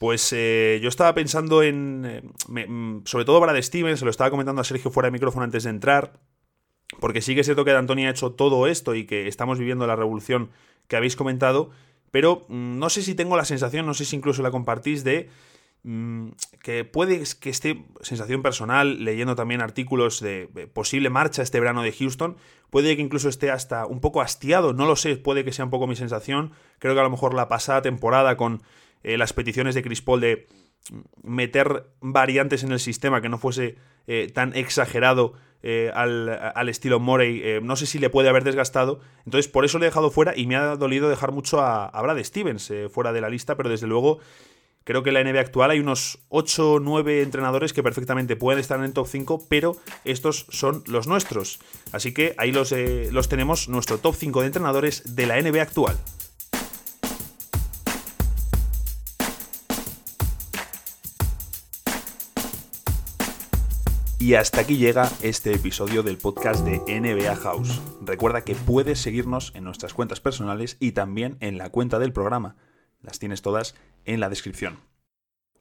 Pues 0.00 0.32
eh, 0.32 0.80
yo 0.82 0.88
estaba 0.88 1.14
pensando 1.14 1.62
en. 1.62 2.04
Eh, 2.04 2.66
mm, 2.66 3.02
sobre 3.04 3.24
todo 3.24 3.38
para 3.38 3.52
de 3.52 3.62
Steven, 3.62 3.96
se 3.96 4.04
lo 4.04 4.10
estaba 4.10 4.30
comentando 4.30 4.60
a 4.60 4.64
Sergio 4.64 4.90
fuera 4.90 5.06
de 5.06 5.12
micrófono 5.12 5.44
antes 5.44 5.62
de 5.62 5.70
entrar. 5.70 6.14
Porque 7.00 7.20
sí 7.20 7.34
que 7.34 7.40
es 7.40 7.46
cierto 7.46 7.64
que 7.64 7.72
Antonio 7.72 8.08
ha 8.08 8.10
hecho 8.10 8.32
todo 8.32 8.66
esto 8.66 8.94
y 8.94 9.04
que 9.04 9.28
estamos 9.28 9.58
viviendo 9.58 9.86
la 9.86 9.96
revolución 9.96 10.50
que 10.88 10.96
habéis 10.96 11.16
comentado. 11.16 11.70
Pero 12.10 12.46
mm, 12.48 12.78
no 12.78 12.90
sé 12.90 13.02
si 13.02 13.14
tengo 13.14 13.36
la 13.36 13.44
sensación, 13.44 13.86
no 13.86 13.94
sé 13.94 14.04
si 14.04 14.16
incluso 14.16 14.42
la 14.42 14.50
compartís, 14.50 15.04
de 15.04 15.28
mm, 15.82 16.28
que 16.62 16.84
puede 16.84 17.22
que 17.40 17.50
esté 17.50 17.84
sensación 18.00 18.42
personal, 18.42 19.04
leyendo 19.04 19.34
también 19.34 19.60
artículos 19.60 20.20
de 20.20 20.48
posible 20.72 21.10
marcha 21.10 21.42
este 21.42 21.60
verano 21.60 21.82
de 21.82 21.92
Houston, 21.92 22.36
puede 22.70 22.96
que 22.96 23.02
incluso 23.02 23.28
esté 23.28 23.50
hasta 23.50 23.86
un 23.86 24.00
poco 24.00 24.20
hastiado, 24.20 24.72
no 24.72 24.86
lo 24.86 24.96
sé, 24.96 25.16
puede 25.16 25.44
que 25.44 25.52
sea 25.52 25.64
un 25.64 25.70
poco 25.70 25.86
mi 25.86 25.96
sensación. 25.96 26.52
Creo 26.78 26.94
que 26.94 27.00
a 27.00 27.04
lo 27.04 27.10
mejor 27.10 27.34
la 27.34 27.48
pasada 27.48 27.82
temporada 27.82 28.36
con 28.36 28.62
eh, 29.02 29.18
las 29.18 29.32
peticiones 29.32 29.74
de 29.74 29.82
Chris 29.82 30.02
Paul 30.02 30.20
de 30.20 30.46
meter 31.22 31.86
variantes 32.00 32.62
en 32.62 32.72
el 32.72 32.80
sistema 32.80 33.20
que 33.20 33.28
no 33.28 33.38
fuese 33.38 33.76
eh, 34.06 34.30
tan 34.32 34.54
exagerado 34.54 35.34
eh, 35.62 35.90
al, 35.94 36.68
estilo 36.68 37.00
Morey, 37.00 37.60
no 37.62 37.76
sé 37.76 37.86
si 37.86 37.98
le 37.98 38.10
puede 38.10 38.28
haber 38.28 38.44
desgastado. 38.44 39.00
Entonces, 39.24 39.50
por 39.50 39.64
eso 39.64 39.78
le 39.78 39.86
he 39.86 39.88
dejado 39.88 40.10
fuera 40.10 40.36
y 40.36 40.46
me 40.46 40.56
ha 40.56 40.76
dolido 40.76 41.08
dejar 41.08 41.32
mucho 41.32 41.60
a, 41.60 41.90
Brad 42.02 42.22
Stevens 42.22 42.72
fuera 42.90 43.12
de 43.12 43.20
la 43.20 43.28
lista, 43.28 43.56
pero 43.56 43.68
desde 43.68 43.86
luego 43.86 44.18
creo 44.84 45.02
que 45.02 45.10
en 45.10 45.14
la 45.14 45.24
NBA 45.24 45.40
actual 45.40 45.70
hay 45.72 45.80
unos 45.80 46.20
8 46.28 46.72
o 46.72 46.80
9 46.80 47.22
entrenadores 47.22 47.72
que 47.72 47.82
perfectamente 47.82 48.36
pueden 48.36 48.60
estar 48.60 48.78
en 48.78 48.84
el 48.84 48.92
top 48.92 49.08
5, 49.08 49.46
pero 49.48 49.76
estos 50.04 50.46
son 50.50 50.84
los 50.86 51.06
nuestros. 51.08 51.58
Así 51.92 52.14
que 52.14 52.34
ahí 52.38 52.52
los, 52.52 52.72
los 53.10 53.28
tenemos, 53.28 53.68
nuestro 53.68 53.98
top 53.98 54.14
5 54.14 54.40
de 54.40 54.46
entrenadores 54.46 55.16
de 55.16 55.26
la 55.26 55.40
NBA 55.40 55.62
actual. 55.62 55.96
Y 64.26 64.34
hasta 64.34 64.62
aquí 64.62 64.76
llega 64.76 65.08
este 65.22 65.54
episodio 65.54 66.02
del 66.02 66.18
podcast 66.18 66.64
de 66.64 66.80
NBA 67.00 67.36
House. 67.36 67.80
Recuerda 68.02 68.42
que 68.42 68.56
puedes 68.56 68.98
seguirnos 68.98 69.52
en 69.54 69.62
nuestras 69.62 69.94
cuentas 69.94 70.18
personales 70.18 70.76
y 70.80 70.90
también 70.90 71.36
en 71.38 71.58
la 71.58 71.70
cuenta 71.70 72.00
del 72.00 72.12
programa. 72.12 72.56
Las 73.02 73.20
tienes 73.20 73.40
todas 73.40 73.76
en 74.04 74.18
la 74.18 74.28
descripción. 74.28 74.80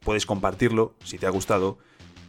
Puedes 0.04 0.26
compartirlo 0.26 0.96
si 1.04 1.20
te 1.20 1.28
ha 1.28 1.30
gustado 1.30 1.78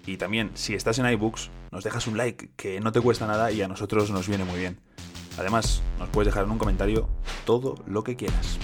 y 0.05 0.19
también 0.19 0.51
si 0.53 0.75
estás 0.75 0.99
en 0.99 1.07
iBooks 1.07 1.49
nos 1.73 1.85
dejas 1.85 2.07
un 2.07 2.19
like 2.19 2.51
que 2.55 2.81
no 2.81 2.93
te 2.93 3.01
cuesta 3.01 3.27
nada 3.27 3.51
y 3.51 3.63
a 3.63 3.69
nosotros 3.69 4.11
nos 4.11 4.29
viene 4.29 4.45
muy 4.45 4.59
bien. 4.59 4.79
Además, 5.39 5.83
nos 5.99 6.11
puedes 6.11 6.27
dejar 6.27 6.45
en 6.45 6.51
un 6.51 6.59
comentario 6.59 7.09
todo 7.47 7.83
lo 7.87 8.05
que 8.05 8.17
quieras. 8.17 8.59